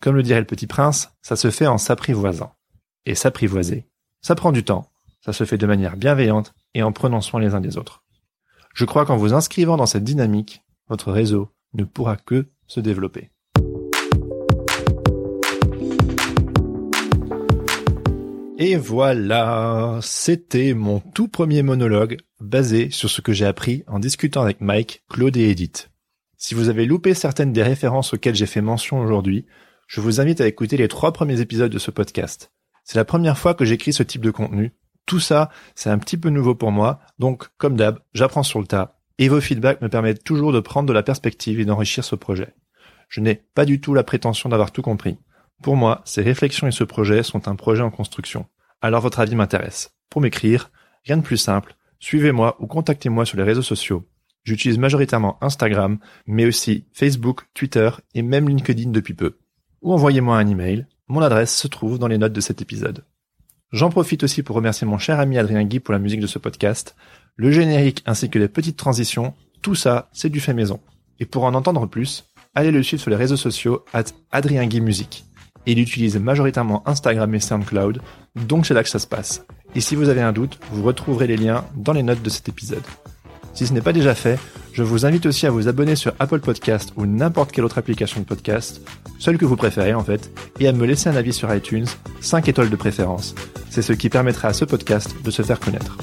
Comme 0.00 0.16
le 0.16 0.22
dirait 0.22 0.40
le 0.40 0.46
petit 0.46 0.66
prince, 0.66 1.10
ça 1.20 1.36
se 1.36 1.50
fait 1.50 1.66
en 1.66 1.76
s'apprivoisant. 1.76 2.54
Et 3.04 3.14
s'apprivoiser, 3.14 3.86
ça 4.22 4.34
prend 4.34 4.50
du 4.50 4.64
temps, 4.64 4.90
ça 5.20 5.34
se 5.34 5.44
fait 5.44 5.58
de 5.58 5.66
manière 5.66 5.98
bienveillante 5.98 6.54
et 6.72 6.82
en 6.82 6.90
prenant 6.90 7.20
soin 7.20 7.38
les 7.38 7.54
uns 7.54 7.60
des 7.60 7.76
autres. 7.76 8.02
Je 8.72 8.86
crois 8.86 9.04
qu'en 9.04 9.18
vous 9.18 9.34
inscrivant 9.34 9.76
dans 9.76 9.84
cette 9.84 10.04
dynamique, 10.04 10.62
votre 10.88 11.12
réseau 11.12 11.50
ne 11.74 11.84
pourra 11.84 12.16
que 12.16 12.46
se 12.66 12.80
développer. 12.80 13.30
Et 18.56 18.76
voilà, 18.76 19.98
c'était 20.00 20.72
mon 20.72 21.00
tout 21.00 21.28
premier 21.28 21.62
monologue 21.62 22.16
basé 22.40 22.90
sur 22.90 23.10
ce 23.10 23.20
que 23.20 23.34
j'ai 23.34 23.46
appris 23.46 23.84
en 23.86 23.98
discutant 23.98 24.40
avec 24.40 24.62
Mike, 24.62 25.02
Claude 25.10 25.36
et 25.36 25.50
Edith. 25.50 25.90
Si 26.38 26.54
vous 26.54 26.70
avez 26.70 26.86
loupé 26.86 27.12
certaines 27.12 27.52
des 27.52 27.62
références 27.62 28.14
auxquelles 28.14 28.34
j'ai 28.34 28.46
fait 28.46 28.62
mention 28.62 28.98
aujourd'hui, 28.98 29.44
je 29.90 30.00
vous 30.00 30.20
invite 30.20 30.40
à 30.40 30.46
écouter 30.46 30.76
les 30.76 30.86
trois 30.86 31.12
premiers 31.12 31.40
épisodes 31.40 31.72
de 31.72 31.78
ce 31.80 31.90
podcast. 31.90 32.52
C'est 32.84 32.96
la 32.96 33.04
première 33.04 33.36
fois 33.36 33.54
que 33.54 33.64
j'écris 33.64 33.92
ce 33.92 34.04
type 34.04 34.24
de 34.24 34.30
contenu. 34.30 34.72
Tout 35.04 35.18
ça, 35.18 35.50
c'est 35.74 35.90
un 35.90 35.98
petit 35.98 36.16
peu 36.16 36.28
nouveau 36.30 36.54
pour 36.54 36.70
moi, 36.70 37.00
donc 37.18 37.48
comme 37.58 37.74
d'hab, 37.74 37.98
j'apprends 38.14 38.44
sur 38.44 38.60
le 38.60 38.68
tas, 38.68 39.00
et 39.18 39.28
vos 39.28 39.40
feedbacks 39.40 39.82
me 39.82 39.88
permettent 39.88 40.22
toujours 40.22 40.52
de 40.52 40.60
prendre 40.60 40.88
de 40.88 40.92
la 40.92 41.02
perspective 41.02 41.58
et 41.58 41.64
d'enrichir 41.64 42.04
ce 42.04 42.14
projet. 42.14 42.54
Je 43.08 43.20
n'ai 43.20 43.34
pas 43.34 43.64
du 43.64 43.80
tout 43.80 43.92
la 43.92 44.04
prétention 44.04 44.48
d'avoir 44.48 44.70
tout 44.70 44.80
compris. 44.80 45.18
Pour 45.60 45.74
moi, 45.74 46.02
ces 46.04 46.22
réflexions 46.22 46.68
et 46.68 46.72
ce 46.72 46.84
projet 46.84 47.24
sont 47.24 47.48
un 47.48 47.56
projet 47.56 47.82
en 47.82 47.90
construction. 47.90 48.46
Alors 48.80 49.00
votre 49.00 49.18
avis 49.18 49.34
m'intéresse. 49.34 49.90
Pour 50.08 50.20
m'écrire, 50.20 50.70
rien 51.04 51.16
de 51.16 51.22
plus 51.22 51.36
simple, 51.36 51.74
suivez-moi 51.98 52.56
ou 52.60 52.68
contactez-moi 52.68 53.24
sur 53.24 53.38
les 53.38 53.44
réseaux 53.44 53.60
sociaux. 53.60 54.08
J'utilise 54.44 54.78
majoritairement 54.78 55.36
Instagram, 55.42 55.98
mais 56.28 56.46
aussi 56.46 56.86
Facebook, 56.92 57.42
Twitter 57.54 57.90
et 58.14 58.22
même 58.22 58.48
LinkedIn 58.48 58.90
depuis 58.90 59.14
peu. 59.14 59.36
Ou 59.82 59.94
envoyez-moi 59.94 60.36
un 60.36 60.46
email, 60.46 60.86
mon 61.08 61.22
adresse 61.22 61.56
se 61.56 61.66
trouve 61.66 61.98
dans 61.98 62.08
les 62.08 62.18
notes 62.18 62.34
de 62.34 62.40
cet 62.40 62.60
épisode. 62.60 63.04
J'en 63.72 63.88
profite 63.88 64.24
aussi 64.24 64.42
pour 64.42 64.56
remercier 64.56 64.86
mon 64.86 64.98
cher 64.98 65.18
ami 65.20 65.38
Adrien 65.38 65.64
Guy 65.64 65.80
pour 65.80 65.92
la 65.92 65.98
musique 65.98 66.20
de 66.20 66.26
ce 66.26 66.38
podcast, 66.38 66.96
le 67.36 67.50
générique 67.50 68.02
ainsi 68.04 68.28
que 68.28 68.38
les 68.38 68.48
petites 68.48 68.76
transitions, 68.76 69.32
tout 69.62 69.74
ça, 69.74 70.10
c'est 70.12 70.28
du 70.28 70.40
fait 70.40 70.52
maison. 70.52 70.80
Et 71.18 71.24
pour 71.24 71.44
en 71.44 71.54
entendre 71.54 71.86
plus, 71.86 72.26
allez 72.54 72.72
le 72.72 72.82
suivre 72.82 73.00
sur 73.00 73.10
les 73.10 73.16
réseaux 73.16 73.36
sociaux 73.36 73.84
at 73.94 74.04
Adrien 74.32 74.66
Guy 74.66 74.82
Musique. 74.82 75.24
Il 75.64 75.78
utilise 75.78 76.18
majoritairement 76.18 76.86
Instagram 76.86 77.34
et 77.34 77.40
SoundCloud, 77.40 78.02
donc 78.34 78.66
c'est 78.66 78.74
là 78.74 78.82
que 78.82 78.88
ça 78.88 78.98
se 78.98 79.06
passe. 79.06 79.46
Et 79.74 79.80
si 79.80 79.94
vous 79.94 80.08
avez 80.08 80.22
un 80.22 80.32
doute, 80.32 80.58
vous 80.72 80.82
retrouverez 80.82 81.26
les 81.26 81.36
liens 81.36 81.64
dans 81.76 81.92
les 81.92 82.02
notes 82.02 82.22
de 82.22 82.30
cet 82.30 82.48
épisode. 82.48 82.82
Si 83.54 83.66
ce 83.66 83.72
n'est 83.72 83.80
pas 83.80 83.92
déjà 83.92 84.14
fait, 84.14 84.38
je 84.72 84.82
vous 84.82 85.06
invite 85.06 85.26
aussi 85.26 85.46
à 85.46 85.50
vous 85.50 85.68
abonner 85.68 85.96
sur 85.96 86.12
Apple 86.18 86.40
Podcast 86.40 86.92
ou 86.96 87.06
n'importe 87.06 87.52
quelle 87.52 87.64
autre 87.64 87.78
application 87.78 88.20
de 88.20 88.24
podcast, 88.24 88.80
celle 89.18 89.38
que 89.38 89.44
vous 89.44 89.56
préférez 89.56 89.94
en 89.94 90.04
fait, 90.04 90.30
et 90.58 90.68
à 90.68 90.72
me 90.72 90.86
laisser 90.86 91.08
un 91.08 91.16
avis 91.16 91.32
sur 91.32 91.52
iTunes, 91.54 91.86
5 92.20 92.48
étoiles 92.48 92.70
de 92.70 92.76
préférence. 92.76 93.34
C'est 93.70 93.82
ce 93.82 93.92
qui 93.92 94.08
permettra 94.08 94.48
à 94.48 94.52
ce 94.52 94.64
podcast 94.64 95.14
de 95.22 95.30
se 95.30 95.42
faire 95.42 95.60
connaître. 95.60 95.96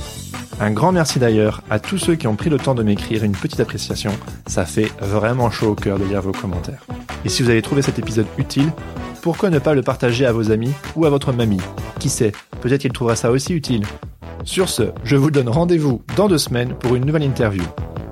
Un 0.60 0.71
grand 0.71 0.91
merci 0.91 1.19
d'ailleurs 1.19 1.62
à 1.69 1.80
tous 1.80 1.97
ceux 1.97 2.15
qui 2.15 2.27
ont 2.27 2.36
pris 2.36 2.49
le 2.49 2.58
temps 2.58 2.75
de 2.75 2.84
m'écrire 2.84 3.23
une 3.23 3.34
petite 3.34 3.60
appréciation, 3.60 4.12
ça 4.47 4.65
fait 4.65 4.91
vraiment 4.99 5.51
chaud 5.51 5.69
au 5.69 5.75
cœur 5.75 5.99
de 5.99 6.06
lire 6.06 6.21
vos 6.21 6.32
commentaires. 6.32 6.86
Et 7.25 7.30
si 7.30 7.43
vous 7.43 7.49
avez 7.49 7.62
trouvé 7.62 7.82
cet 7.82 7.99
épisode 7.99 8.27
utile, 8.38 8.71
pourquoi 9.21 9.49
ne 9.49 9.60
pas 9.60 9.73
le 9.73 9.82
partager 9.82 10.25
à 10.25 10.32
vos 10.32 10.51
amis 10.51 10.73
ou 10.95 11.06
à 11.06 11.10
votre 11.10 11.32
mamie? 11.32 11.62
Qui 11.99 12.10
sait, 12.10 12.32
peut-être 12.62 12.82
qu'il 12.82 12.91
trouvera 12.91 13.15
ça 13.15 13.32
aussi 13.32 13.53
utile. 13.53 13.84
Sur 14.43 14.69
ce, 14.69 14.84
je 15.03 15.15
vous 15.15 15.32
donne 15.32 15.49
rendez-vous 15.49 16.01
dans 16.15 16.27
deux 16.27 16.38
semaines 16.38 16.73
pour 16.75 16.95
une 16.95 17.06
nouvelle 17.06 17.23
interview. 17.23 17.63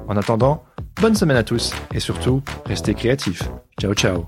En 0.07 0.17
attendant, 0.17 0.63
bonne 1.01 1.15
semaine 1.15 1.37
à 1.37 1.43
tous 1.43 1.73
et 1.93 1.99
surtout, 1.99 2.41
restez 2.65 2.93
créatifs. 2.93 3.43
Ciao 3.79 3.93
ciao 3.93 4.27